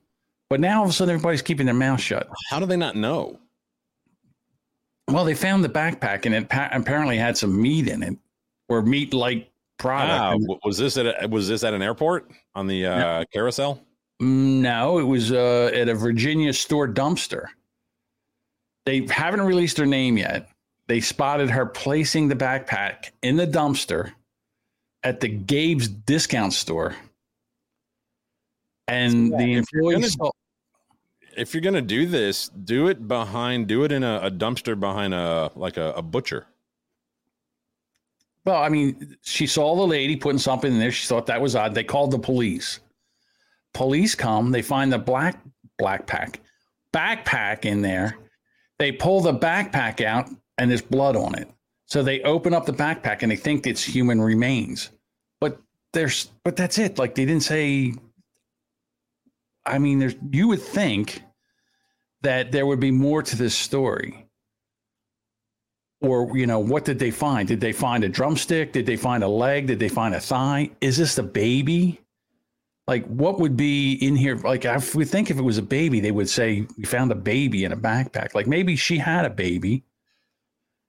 [0.49, 2.29] but now all of a sudden everybody's keeping their mouth shut.
[2.49, 3.39] How do they not know?
[5.07, 8.17] Well, they found the backpack, and it pa- apparently had some meat in it,
[8.69, 10.47] or meat-like product.
[10.49, 13.83] Ah, was this at a, was this at an airport on the uh, carousel?
[14.19, 17.47] No, it was uh, at a Virginia store dumpster.
[18.85, 20.49] They haven't released her name yet.
[20.87, 24.11] They spotted her placing the backpack in the dumpster
[25.03, 26.95] at the Gabe's discount store.
[28.87, 30.31] And Yeah, the if you're employee gonna-
[31.35, 35.13] If you're gonna do this, do it behind, do it in a, a dumpster behind
[35.13, 36.45] a like a, a butcher.
[38.45, 40.91] well, I mean, she saw the lady putting something in there.
[40.91, 41.73] She thought that was odd.
[41.73, 42.79] They called the police.
[43.73, 45.41] Police come, they find the black
[45.77, 46.39] black pack,
[46.93, 48.17] backpack in there.
[48.79, 51.49] They pull the backpack out and there's blood on it.
[51.87, 54.91] So they open up the backpack and they think it's human remains.
[55.41, 55.59] But
[55.93, 56.97] there's but that's it.
[56.97, 57.93] Like they didn't say
[59.65, 61.21] I mean, there's you would think
[62.21, 64.27] that there would be more to this story.
[66.01, 67.47] Or, you know, what did they find?
[67.47, 68.73] Did they find a drumstick?
[68.73, 69.67] Did they find a leg?
[69.67, 70.71] Did they find a thigh?
[70.81, 72.01] Is this the baby?
[72.87, 74.35] Like, what would be in here?
[74.35, 77.15] Like, I would think if it was a baby, they would say, We found a
[77.15, 78.35] baby in a backpack.
[78.35, 79.83] Like, maybe she had a baby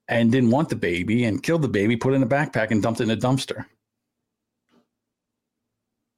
[0.07, 2.83] and didn't want the baby and killed the baby, put it in a backpack and
[2.83, 3.65] dumped it in a dumpster.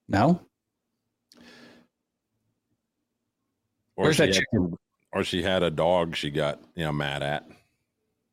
[0.10, 0.42] No?
[3.96, 4.78] Or Where's she that had, chicken?
[5.14, 7.48] Or she had a dog she got you know mad at.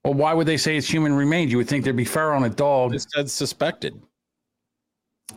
[0.04, 1.50] Well, why would they say it's human remains?
[1.50, 2.94] You would think there'd be fur on a dog.
[2.94, 4.00] It said suspected.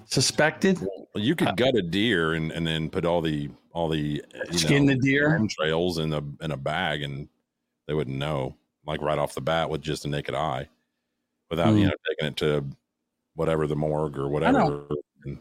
[0.05, 0.79] Suspected?
[0.79, 4.85] Well, you could gut a deer and, and then put all the all the Skin
[4.85, 5.39] know, the deer?
[5.49, 7.27] trails in a in a bag and
[7.87, 10.67] they wouldn't know like right off the bat with just a naked eye
[11.49, 11.87] without you Hmm.
[11.89, 12.65] know taking it to
[13.35, 14.85] whatever the morgue or whatever
[15.25, 15.37] and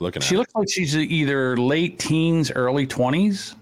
[0.00, 0.38] looking at She it.
[0.38, 3.54] looks like she's either late teens, early 20s.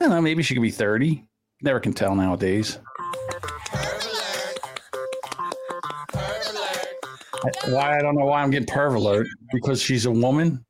[0.00, 0.20] I don't know.
[0.20, 1.24] Maybe she could be 30.
[1.62, 2.78] Never can tell nowadays.
[7.68, 7.98] Why?
[7.98, 9.26] I don't know why I'm getting perv alert.
[9.52, 10.64] Because she's a woman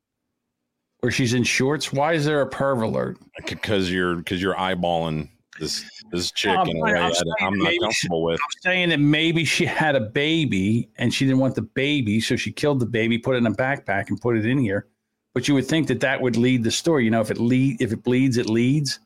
[1.03, 1.93] or she's in shorts.
[1.93, 3.19] Why is there a perv alert?
[3.47, 7.73] because you're because you're eyeballing this this chick I'm in a way I'm I'm not
[7.81, 8.41] comfortable with.
[8.41, 12.37] I'm saying that maybe she had a baby and she didn't want the baby, so
[12.37, 14.87] she killed the baby, put it in a backpack, and put it in here.
[15.35, 17.05] But you would think that that would lead the story.
[17.05, 18.99] You know, if it lead, if it bleeds, it leads.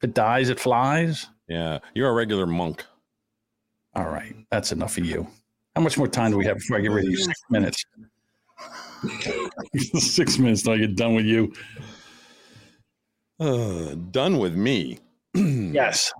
[0.00, 1.26] If it dies, it flies.
[1.48, 2.84] Yeah, you're a regular monk.
[3.94, 5.26] All right, that's enough of you.
[5.76, 7.18] How much more time do we have before I get rid of you?
[7.18, 7.84] Six minutes.
[10.14, 11.52] Six minutes till I get done with you.
[13.38, 14.98] Uh, done with me.
[15.34, 16.12] yes.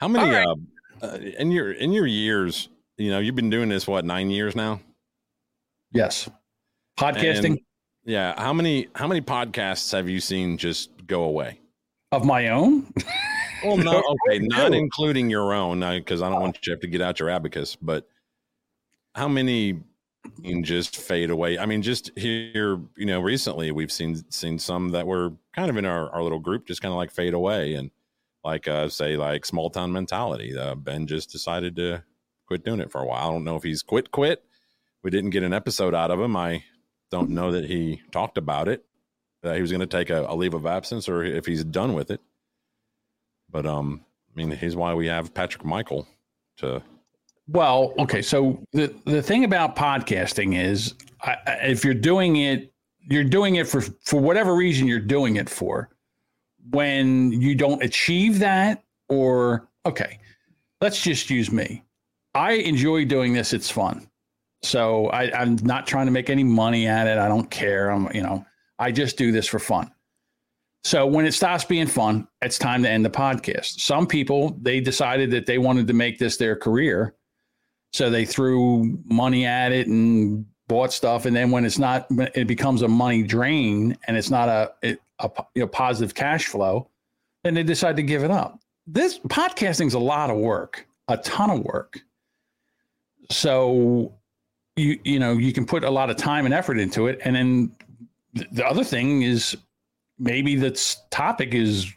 [0.00, 0.54] How many uh,
[1.02, 2.70] uh, in your in your years?
[2.96, 4.80] You know, you've been doing this what nine years now.
[5.92, 6.30] Yes.
[6.98, 7.60] Podcasting And,
[8.06, 8.32] yeah.
[8.40, 11.60] How many how many podcasts have you seen just go away?
[12.14, 12.86] of my own.
[13.64, 16.86] Well, no, okay, not including your own, because I don't want you to have to
[16.86, 17.76] get out your abacus.
[17.76, 18.08] But
[19.14, 19.80] how many
[20.62, 21.58] just fade away?
[21.58, 25.76] I mean, just here, you know, recently we've seen seen some that were kind of
[25.76, 27.90] in our, our little group, just kind of like fade away, and
[28.42, 30.56] like uh, say like small town mentality.
[30.56, 32.02] Uh, ben just decided to
[32.46, 33.28] quit doing it for a while.
[33.28, 34.44] I don't know if he's quit quit.
[35.02, 36.36] We didn't get an episode out of him.
[36.36, 36.64] I
[37.10, 38.84] don't know that he talked about it.
[39.42, 41.92] That he was going to take a, a leave of absence, or if he's done
[41.92, 42.20] with it.
[43.50, 44.04] But um,
[44.34, 46.08] I mean, here's why we have Patrick Michael
[46.58, 46.82] to.
[47.46, 48.22] Well, okay.
[48.22, 53.68] So the the thing about podcasting is, I, if you're doing it, you're doing it
[53.68, 55.90] for for whatever reason you're doing it for.
[56.70, 60.18] When you don't achieve that, or okay,
[60.80, 61.84] let's just use me.
[62.34, 63.52] I enjoy doing this.
[63.52, 64.08] It's fun.
[64.62, 67.18] So I, I'm not trying to make any money at it.
[67.18, 67.90] I don't care.
[67.90, 68.46] I'm, you know,
[68.78, 69.90] I just do this for fun.
[70.84, 73.80] So when it stops being fun, it's time to end the podcast.
[73.80, 77.14] Some people they decided that they wanted to make this their career,
[77.94, 82.48] so they threw money at it and bought stuff, and then when it's not, it
[82.48, 86.88] becomes a money drain, and it's not a it, a you know, positive cash flow,
[87.44, 88.58] then they decide to give it up.
[88.88, 92.00] This podcasting's a lot of work, a ton of work.
[93.30, 94.12] So
[94.74, 97.36] you you know you can put a lot of time and effort into it, and
[97.36, 97.76] then
[98.50, 99.56] the other thing is
[100.18, 100.72] maybe the
[101.10, 101.92] topic is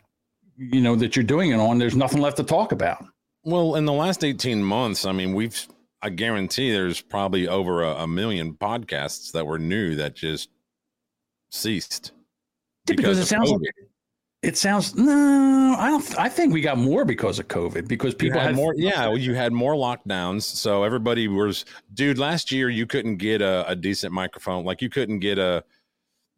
[0.58, 1.80] you know that you're doing it on.
[1.80, 3.04] There's nothing left to talk about.
[3.44, 5.68] Well, in the last 18 months, I mean, we've,
[6.02, 10.50] I guarantee there's probably over a, a million podcasts that were new that just
[11.50, 12.12] ceased.
[12.86, 13.60] because, it sounds COVID.
[13.60, 13.74] like
[14.44, 18.40] it sounds no i don't i think we got more because of covid because people
[18.40, 20.44] had had more, yeah, well, you had more lockdowns.
[20.44, 24.64] So everybody was, dude, last year you couldn't get a, a decent microphone.
[24.64, 25.64] Like you couldn't get a,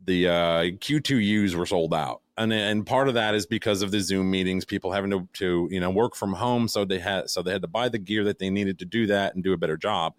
[0.06, 2.22] the uh, Q2Us were sold out.
[2.38, 5.68] And, and part of that is because of the Zoom meetings, people having to, to,
[5.70, 6.68] you know, work from home.
[6.68, 9.08] So they had, so they had to buy the gear that they needed to do
[9.08, 10.14] that and do a better job.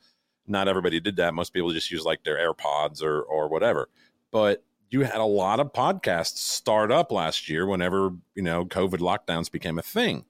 [0.47, 1.33] Not everybody did that.
[1.33, 3.89] Most people just use like their AirPods or, or whatever.
[4.31, 8.99] But you had a lot of podcasts start up last year whenever, you know, COVID
[8.99, 10.25] lockdowns became a thing.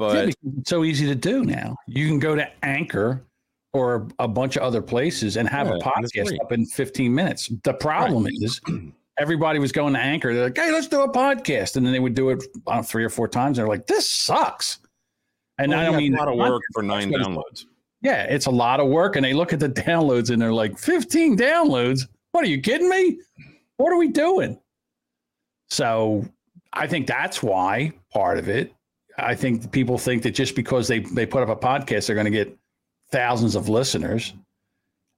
[0.00, 3.22] But because it's so easy to do now you can go to anchor
[3.72, 7.52] or a bunch of other places and have Yeah, a podcast up in 15 minutes
[7.64, 8.60] the problem is
[9.18, 12.00] everybody was going to anchor they're like hey let's do a podcast and then they
[12.00, 14.78] would do it know, three or four times they're like this sucks
[15.58, 17.66] and Well, i don't mean a lot of work for nine downloads.
[18.02, 19.16] Yeah, it's a lot of work.
[19.16, 22.08] And they look at the downloads and they're like, 15 downloads?
[22.32, 23.18] What are you kidding me?
[23.76, 24.58] What are we doing?
[25.68, 26.24] So
[26.72, 28.74] I think that's why part of it.
[29.18, 32.24] I think people think that just because they, they put up a podcast, they're going
[32.24, 32.56] to get
[33.10, 34.34] thousands of listeners.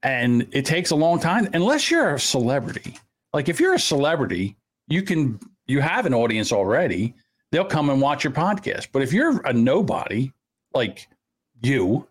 [0.03, 2.99] And it takes a long time, unless you're a celebrity.
[3.33, 4.57] Like if you're a celebrity,
[4.89, 7.15] you can you have an audience already.
[7.51, 8.89] They'll come and watch your podcast.
[8.93, 10.33] But if you're a nobody,
[10.75, 11.09] like
[11.63, 12.07] you,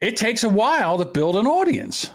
[0.00, 2.10] it takes a while to build an audience.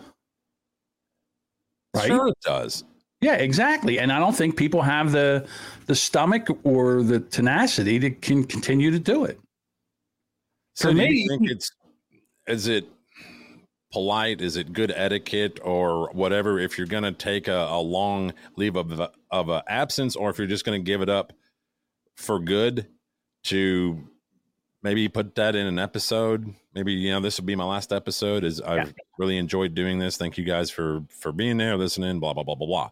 [1.94, 2.08] Right?
[2.08, 2.84] Sure, it does.
[3.22, 4.00] Yeah, exactly.
[4.00, 5.48] And I don't think people have the
[5.88, 9.40] the stomach or the tenacity to can continue to do it.
[10.76, 11.72] So For do me, you think it's
[12.48, 12.86] is it
[13.92, 14.42] polite?
[14.42, 16.60] Is it good etiquette or whatever?
[16.60, 20.38] If you're going to take a, a long leave of of a absence, or if
[20.38, 21.34] you're just going to give it up
[22.16, 22.88] for good
[23.46, 24.02] to
[24.84, 26.54] maybe put that in an episode.
[26.74, 28.44] Maybe you know this will be my last episode.
[28.44, 30.18] Is I've really enjoyed doing this.
[30.18, 32.20] Thank you guys for for being there, listening.
[32.20, 32.90] Blah blah blah blah blah.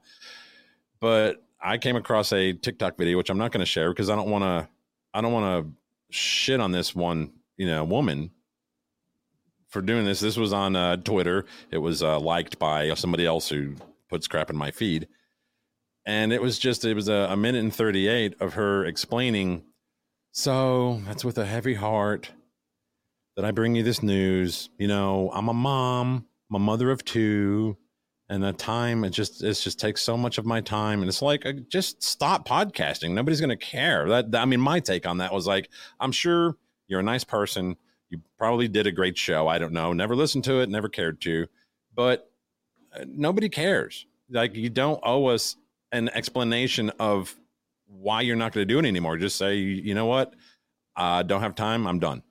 [0.99, 4.15] But I came across a TikTok video, which I'm not going to share because I
[4.15, 4.67] don't want to.
[5.13, 5.71] I don't want to
[6.09, 8.31] shit on this one, you know, woman
[9.75, 10.21] for doing this.
[10.21, 11.43] This was on uh, Twitter.
[11.69, 13.75] It was uh, liked by somebody else who
[14.09, 15.09] puts crap in my feed,
[16.05, 19.63] and it was just it was a, a minute and thirty eight of her explaining.
[20.31, 22.31] So that's with a heavy heart
[23.35, 24.69] that I bring you this news.
[24.77, 27.75] You know, I'm a mom, I'm a mother of two,
[28.29, 31.21] and the time it just it just takes so much of my time, and it's
[31.21, 33.11] like uh, just stop podcasting.
[33.11, 34.07] Nobody's gonna care.
[34.07, 35.67] That I mean, my take on that was like,
[35.99, 36.55] I'm sure
[36.87, 37.75] you're a nice person.
[38.15, 39.47] You probably did a great show.
[39.47, 39.91] I don't know.
[39.91, 40.69] Never listened to it.
[40.69, 41.47] Never cared to,
[41.93, 42.31] but
[42.95, 44.05] uh, nobody cares.
[44.29, 45.57] Like you don't owe us
[45.91, 47.35] an explanation of
[47.87, 49.17] why you're not going to do it anymore.
[49.17, 50.33] Just say, you know what,
[50.95, 51.85] I uh, don't have time.
[51.87, 52.23] I'm done.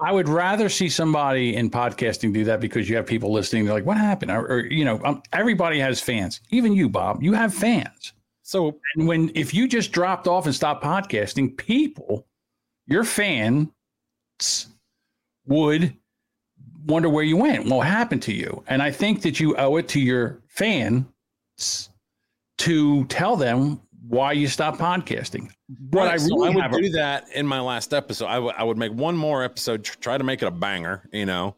[0.00, 3.64] I would rather see somebody in podcasting do that because you have people listening.
[3.64, 6.40] They're like, "What happened?" Or, or you know, um, everybody has fans.
[6.50, 8.12] Even you, Bob, you have fans.
[8.42, 12.26] So, and when if you just dropped off and stopped podcasting, people,
[12.86, 13.68] your fans
[15.46, 15.94] would
[16.86, 18.62] wonder where you went, what happened to you.
[18.66, 21.04] And I think that you owe it to your fans
[22.58, 25.50] to tell them why you stopped podcasting.
[25.90, 28.26] What Right, I so really I would have a- do that in my last episode.
[28.26, 31.26] I would- would make one more episode, tr- try to make it a banger, you
[31.26, 31.56] know,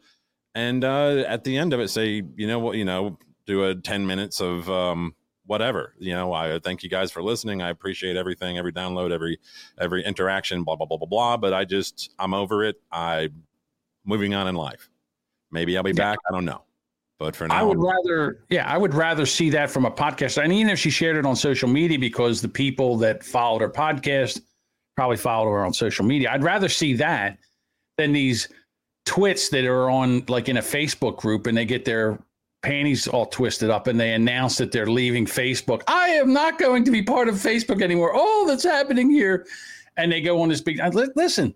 [0.54, 3.74] and uh, at the end of it, say, you know what, you know, do a
[3.76, 5.14] ten minutes of um,
[5.50, 5.94] whatever.
[5.98, 7.60] You know, I thank you guys for listening.
[7.60, 9.38] I appreciate everything, every download, every
[9.78, 11.36] every interaction, blah blah blah blah blah.
[11.36, 12.80] But I just I'm over it.
[12.92, 13.30] I
[14.04, 14.88] moving on in life.
[15.50, 16.18] Maybe I'll be back.
[16.28, 16.62] I don't know.
[17.18, 20.42] But for now, I would rather, yeah, I would rather see that from a podcast.
[20.42, 23.68] And even if she shared it on social media, because the people that followed her
[23.68, 24.40] podcast
[24.96, 27.38] probably followed her on social media, I'd rather see that
[27.98, 28.48] than these
[29.04, 32.20] twits that are on like in a Facebook group and they get their
[32.62, 35.82] panties all twisted up and they announce that they're leaving Facebook.
[35.86, 38.12] I am not going to be part of Facebook anymore.
[38.14, 39.46] Oh, that's happening here.
[39.96, 41.54] And they go on this big li- listen,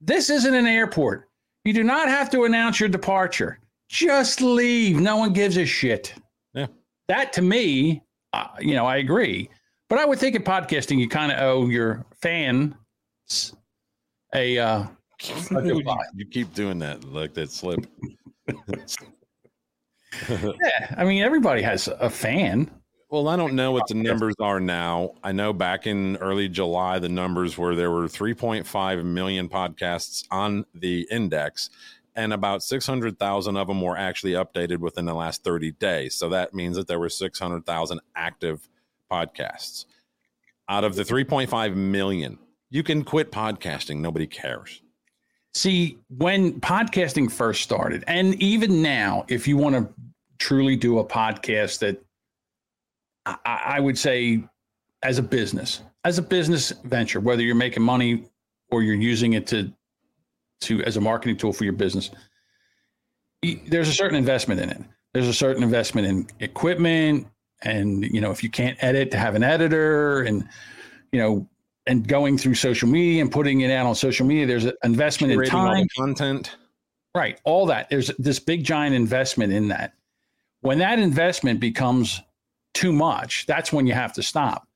[0.00, 1.28] this isn't an airport.
[1.64, 3.58] You do not have to announce your departure.
[3.88, 5.00] Just leave.
[5.00, 6.14] No one gives a shit.
[6.54, 6.66] Yeah.
[7.08, 9.50] That to me, uh, you know, I agree.
[9.88, 12.74] But I would think in podcasting, you kind of owe your fans
[14.34, 14.84] a, uh,
[15.50, 16.04] a you, goodbye.
[16.14, 17.86] you keep doing that like that slip.
[20.28, 22.70] yeah, I mean everybody has a fan.
[23.12, 25.12] Well, I don't know what the numbers are now.
[25.22, 30.64] I know back in early July, the numbers were there were 3.5 million podcasts on
[30.74, 31.68] the index,
[32.16, 36.14] and about 600,000 of them were actually updated within the last 30 days.
[36.14, 38.66] So that means that there were 600,000 active
[39.10, 39.84] podcasts.
[40.68, 42.38] Out of the 3.5 million,
[42.70, 43.98] you can quit podcasting.
[43.98, 44.80] Nobody cares.
[45.54, 49.88] See, when podcasting first started, and even now, if you want to
[50.38, 52.02] truly do a podcast that
[53.26, 54.42] I, I would say
[55.02, 58.24] as a business, as a business venture, whether you're making money
[58.70, 59.72] or you're using it to
[60.62, 62.10] to as a marketing tool for your business,
[63.66, 64.80] there's a certain investment in it.
[65.12, 67.26] There's a certain investment in equipment,
[67.62, 70.48] and you know if you can't edit, to have an editor, and
[71.12, 71.46] you know,
[71.86, 74.46] and going through social media and putting it out on social media.
[74.46, 76.56] There's an investment in time, content.
[77.14, 77.40] right?
[77.44, 77.90] All that.
[77.90, 79.94] There's this big giant investment in that.
[80.60, 82.20] When that investment becomes
[82.74, 84.68] too much, that's when you have to stop.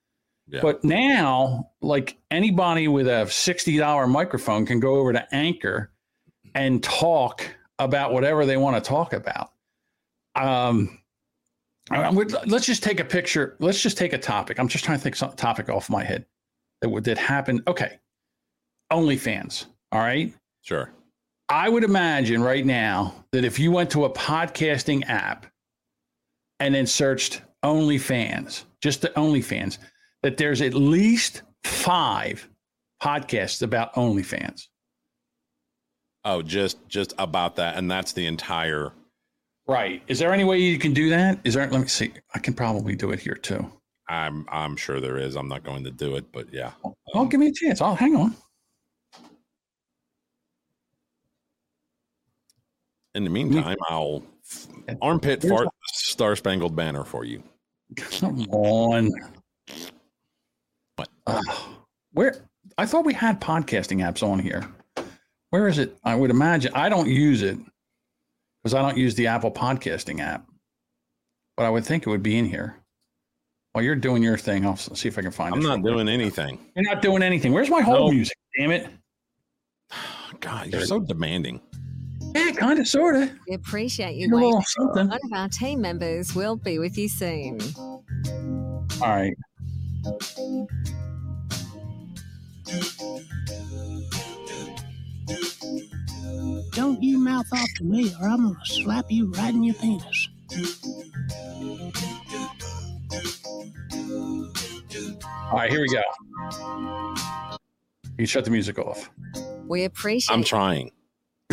[0.49, 0.61] Yeah.
[0.63, 5.93] But now, like anybody with a $60 microphone can go over to Anchor
[6.55, 7.43] and talk
[7.79, 9.53] about whatever they want to talk about.
[10.35, 10.99] Um,
[11.91, 13.57] let's just take a picture.
[13.59, 14.59] Let's just take a topic.
[14.59, 16.27] I'm just trying to think some topic off my head
[16.81, 17.63] that would that happened.
[17.67, 17.99] Okay,
[18.93, 19.67] OnlyFans.
[19.93, 20.33] All right.
[20.63, 20.91] Sure.
[21.49, 25.47] I would imagine right now that if you went to a podcasting app
[26.59, 29.79] and then searched OnlyFans, just the OnlyFans,
[30.23, 32.49] that there's at least five
[33.03, 34.67] podcasts about OnlyFans.
[36.25, 38.93] Oh, just just about that, and that's the entire.
[39.69, 40.03] Right.
[40.09, 41.39] Is there any way you can do that?
[41.45, 41.69] Is there?
[41.69, 42.13] Let me see.
[42.35, 43.71] I can probably do it here too.
[44.09, 45.37] I'm I'm sure there is.
[45.37, 46.73] I'm not going to do it, but yeah.
[46.85, 47.81] Oh, oh um, give me a chance.
[47.81, 48.35] I'll hang on.
[53.15, 54.23] In the meantime, I'll
[55.01, 57.43] armpit fart the Star Spangled Banner for you.
[57.97, 59.11] Come on.
[60.97, 61.09] What?
[62.13, 62.37] where?
[62.79, 64.69] I thought we had podcasting apps on here.
[65.51, 65.97] Where is it?
[66.05, 66.73] I would imagine.
[66.75, 67.59] I don't use it
[68.63, 70.47] because I don't use the Apple podcasting app.
[71.57, 72.77] But I would think it would be in here.
[73.77, 75.65] While you're doing your thing, I'll see if I can find I'm it.
[75.65, 76.59] not doing anything.
[76.75, 77.53] You're not doing anything.
[77.53, 78.15] Where's my whole Nope.
[78.15, 78.35] music?
[78.59, 78.89] Damn it.
[80.41, 81.61] God, you're so demanding.
[82.35, 83.31] Yeah, kind of, sort of.
[83.47, 84.63] We appreciate you You're a little waiting.
[84.79, 85.09] something.
[85.09, 87.59] One of our team members will be with you soon.
[89.03, 89.35] All right.
[96.73, 100.29] Don't you mouth off to me, or I'm gonna slap you right in your penis.
[104.11, 106.03] All right, here we go.
[108.19, 109.11] You shut the music off.
[109.67, 110.91] We appreciate I'm trying.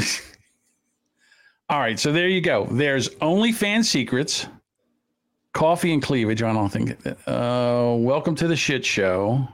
[1.70, 2.66] All right, so there you go.
[2.70, 4.48] There's OnlyFans secrets,
[5.54, 6.44] coffee and cleavage.
[6.44, 6.92] I don't think.
[7.28, 9.48] Uh, welcome to the shit show.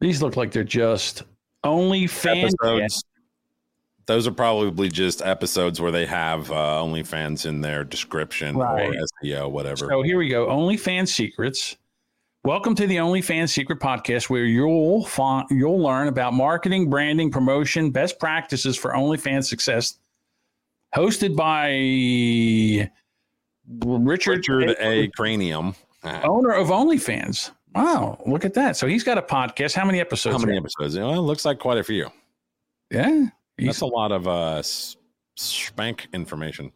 [0.00, 1.22] These look like they're just
[1.64, 2.52] OnlyFans.
[2.62, 3.04] Episodes.
[4.06, 8.88] Those are probably just episodes where they have uh, OnlyFans in their description Right.
[8.88, 9.88] or SEO, whatever.
[9.88, 10.46] So here we go.
[10.46, 11.76] OnlyFans secrets.
[12.48, 17.90] Welcome to the OnlyFans Secret Podcast, where you'll find you'll learn about marketing, branding, promotion,
[17.90, 19.98] best practices for OnlyFans success.
[20.96, 22.88] Hosted by
[23.84, 25.08] Richard, Richard A.
[25.08, 25.74] Cranium.
[26.02, 27.50] Owner of OnlyFans.
[27.74, 28.78] Wow, look at that!
[28.78, 29.74] So he's got a podcast.
[29.74, 30.40] How many episodes?
[30.40, 30.96] How many episodes?
[30.96, 32.08] Well, it looks like quite a few.
[32.90, 33.26] Yeah,
[33.58, 34.62] That's a lot of uh,
[35.36, 36.72] spank information.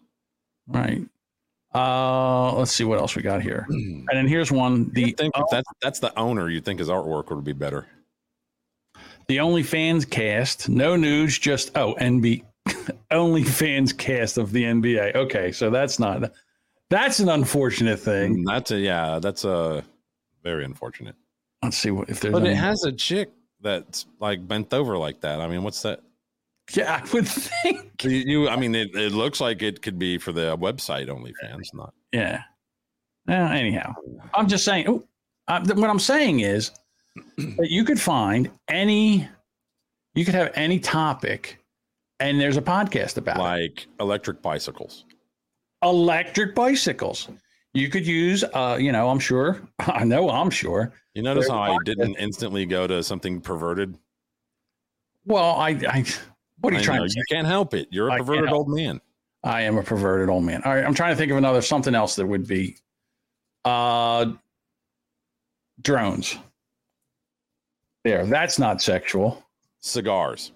[0.67, 1.01] right.
[1.75, 3.67] Uh, let's see what else we got here.
[3.71, 4.91] And then here's one.
[4.91, 7.87] The You'd think if that's that's the owner, you'd think his artwork would be better.
[9.29, 12.45] The OnlyFans cast, no news, just oh NB
[13.11, 15.15] OnlyFans cast of the NBA.
[15.15, 16.33] Okay, so that's not
[16.91, 18.45] that's an unfortunate thing.
[18.45, 19.83] That's a yeah, that's a
[20.43, 21.15] very unfortunate.
[21.63, 22.33] Let's see what if there's.
[22.33, 23.31] But it any- has a chick
[23.63, 25.41] that's like bent over like that.
[25.41, 26.01] I mean, what's that?
[26.75, 27.29] Yeah, I would
[27.63, 28.05] think.
[28.05, 31.75] You, you I mean, it, it looks like it could be for the website OnlyFans,
[31.75, 31.93] not.
[32.13, 32.43] Yeah.
[33.27, 33.95] Well, anyhow,
[34.35, 34.87] I'm just saying.
[34.89, 35.05] Oh,
[35.49, 36.71] uh, th- what I'm saying is
[37.37, 39.29] that you could find any,
[40.15, 41.59] you could have any topic,
[42.21, 43.41] and there's a podcast about it.
[43.41, 45.05] like electric bicycles.
[45.83, 47.29] electric bicycles.
[47.75, 50.93] You could use, uh, you know, I'm sure, I know, I'm sure.
[51.15, 53.97] You notice how I didn't instantly go to something perverted?
[55.25, 56.05] Well, I, I
[56.63, 57.19] what are you I trying know, to say?
[57.19, 57.89] You can't help it.
[57.91, 59.01] You're a I perverted old man.
[59.45, 60.63] I am a perverted old man.
[60.65, 62.77] All right, I'm trying to think of another something else that would be
[63.65, 64.33] uh
[65.83, 66.39] drones.
[68.05, 69.43] There, that's not sexual.
[69.81, 70.53] Cigars,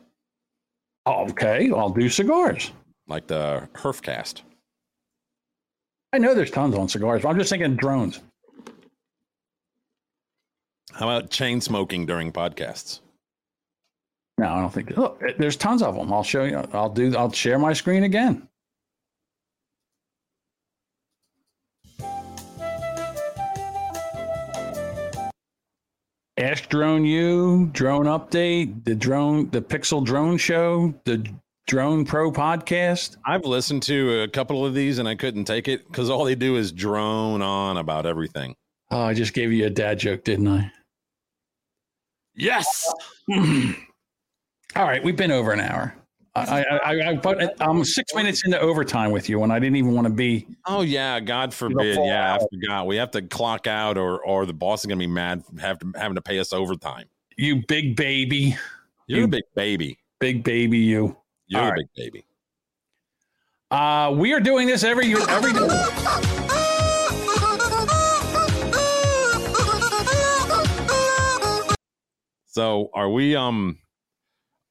[1.07, 2.73] Okay, I'll do cigars.
[3.09, 4.43] like the Herfcast.
[6.13, 8.21] I know there's tons on cigars, but I'm just thinking drones.
[10.93, 13.01] How about chain smoking during podcasts?
[14.39, 14.97] No, I don't think.
[14.97, 16.13] Look, eh, there's tons of them.
[16.13, 16.63] I'll show you.
[16.73, 17.17] I'll do.
[17.17, 18.49] I'll share my screen again.
[26.39, 31.27] Ash Drone U, Drone Update, the drone, the Pixel Drone Show, the
[31.67, 33.17] Drone Pro Podcast.
[33.25, 36.35] I've listened to a couple of these and I couldn't take it because all they
[36.35, 38.55] do is drone on about everything.
[38.91, 40.71] Oh, I just gave you a dad joke, didn't I?
[42.35, 42.93] Yes.
[44.77, 45.95] All right, we've been over an hour.
[46.35, 49.95] I, I, I, but I'm six minutes into overtime with you, and I didn't even
[49.95, 50.47] want to be.
[50.67, 51.97] Oh yeah, God forbid.
[51.97, 52.87] Yeah, I forgot.
[52.87, 55.91] We have to clock out, or or the boss is gonna be mad have to,
[55.97, 57.07] having to pay us overtime.
[57.39, 58.55] You big baby.
[59.07, 59.99] You're a big baby.
[60.21, 61.17] Big baby, you.
[61.47, 61.79] You're All a right.
[61.97, 62.27] big baby.
[63.71, 65.21] Uh, we are doing this every year.
[65.31, 65.53] Every
[72.47, 73.37] So are we?
[73.37, 73.79] Um,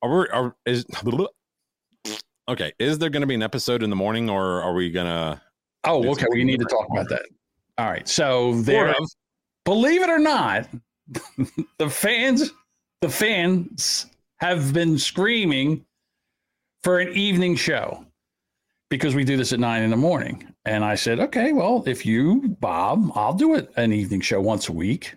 [0.05, 0.27] are we?
[0.29, 0.85] Are is
[2.49, 2.73] okay?
[2.79, 5.41] Is there going to be an episode in the morning, or are we gonna?
[5.83, 6.25] Oh, okay.
[6.31, 7.23] We need to talk about that.
[7.77, 8.07] All right.
[8.07, 9.09] So there, Sort of.
[9.65, 10.67] believe it or not,
[11.77, 12.51] the fans,
[13.01, 14.07] the fans
[14.39, 15.85] have been screaming
[16.83, 18.05] for an evening show
[18.89, 20.47] because we do this at nine in the morning.
[20.65, 24.69] And I said, okay, well, if you, Bob, I'll do it an evening show once
[24.69, 25.13] a week.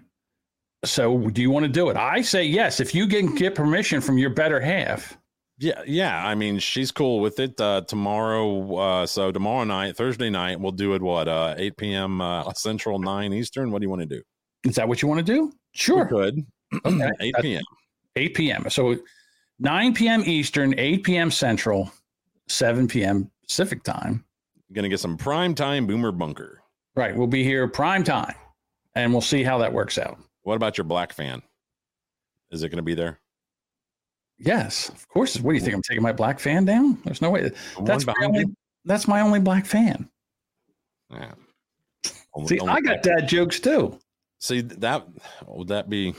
[0.85, 1.97] So do you want to do it?
[1.97, 2.81] I say yes.
[2.81, 5.17] If you can get permission from your better half.
[5.59, 6.25] Yeah, yeah.
[6.25, 7.61] I mean, she's cool with it.
[7.61, 11.03] Uh, tomorrow, uh, so tomorrow night, Thursday night, we'll do it.
[11.03, 11.27] What?
[11.27, 12.21] Uh, eight p.m.
[12.21, 13.73] Uh, Central, nine Eastern.
[13.73, 14.23] What do you want to do?
[14.65, 15.53] Is that what you want to do?
[15.73, 16.05] Sure.
[16.05, 16.47] We could.
[16.85, 17.11] Okay.
[17.21, 17.63] eight p.m.
[18.19, 18.69] 8 p.m.
[18.69, 18.97] So
[19.61, 20.23] 9 p.m.
[20.27, 21.31] Eastern, 8 p.m.
[21.31, 21.91] Central,
[22.49, 23.31] 7 p.m.
[23.47, 24.25] Pacific time.
[24.73, 26.61] Gonna get some prime time boomer bunker.
[26.95, 27.17] Right.
[27.17, 28.35] We'll be here prime time
[28.95, 30.19] and we'll see how that works out.
[30.49, 31.43] What about your black fan?
[32.51, 33.21] Is it gonna be there?
[34.39, 35.39] Yes, of course.
[35.39, 35.75] What do you think?
[35.75, 36.97] I'm taking my black fan down?
[37.05, 37.51] There's no way.
[37.85, 38.57] That's my only, you?
[38.87, 40.09] that's my only black fan.
[41.11, 41.33] Yeah.
[42.47, 43.99] See, I got dad jokes too.
[44.39, 45.07] See that
[45.47, 46.15] would that be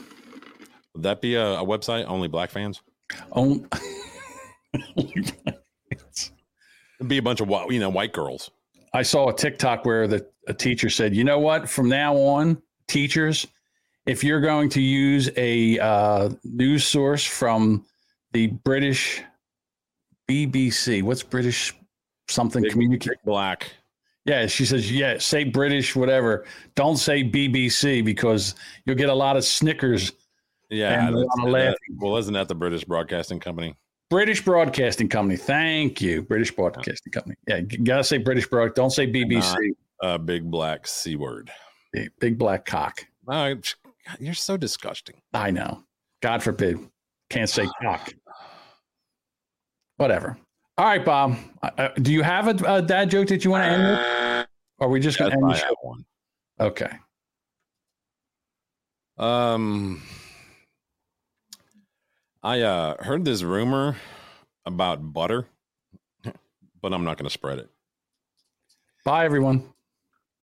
[0.93, 2.84] would that be a, a website only black fans?
[3.32, 3.65] Oh,
[4.95, 5.34] It'd
[7.07, 8.51] be a bunch of white, you know white girls.
[8.93, 11.67] I saw a TikTok where the a teacher said, "You know what?
[11.67, 13.47] From now on, teachers,
[14.10, 17.86] if you're going to use a uh, news source from
[18.34, 19.22] the British
[20.28, 21.76] BBC, what's British
[22.28, 23.72] something communicate black?
[24.26, 26.45] Yeah, she says, yeah, say British, whatever.
[26.74, 28.55] Don't say BBC because
[28.86, 30.12] you'll get a lot of snickers.
[30.72, 33.76] Yeah, And a lot of that- well, isn't that the British Broadcasting Company?
[34.10, 35.38] British Broadcasting Company.
[35.38, 37.36] Thank you, British Broadcasting Company.
[37.47, 38.74] Yeah, you gotta say British Broad.
[38.74, 39.53] Don't say BBC.
[40.01, 41.51] Not a big black c word.
[41.93, 43.05] Big, big black cock.
[44.10, 45.16] Oh, you're so disgusting.
[45.34, 45.84] I know.
[46.22, 46.80] God forbid.
[47.30, 48.14] Can't say cock.
[49.97, 50.38] Whatever.
[50.78, 51.36] All right, Bob.
[51.62, 54.47] Uh, uh, do you have a, a dad joke that you want to end with?
[54.80, 55.76] Or are we just going to end I the show?
[55.82, 56.05] one.
[56.60, 56.91] Okay.
[59.18, 60.01] Um,
[62.41, 63.97] I uh heard this rumor
[64.66, 65.47] about butter,
[66.82, 67.70] but I'm not going to spread it.
[69.03, 69.73] Bye, everyone.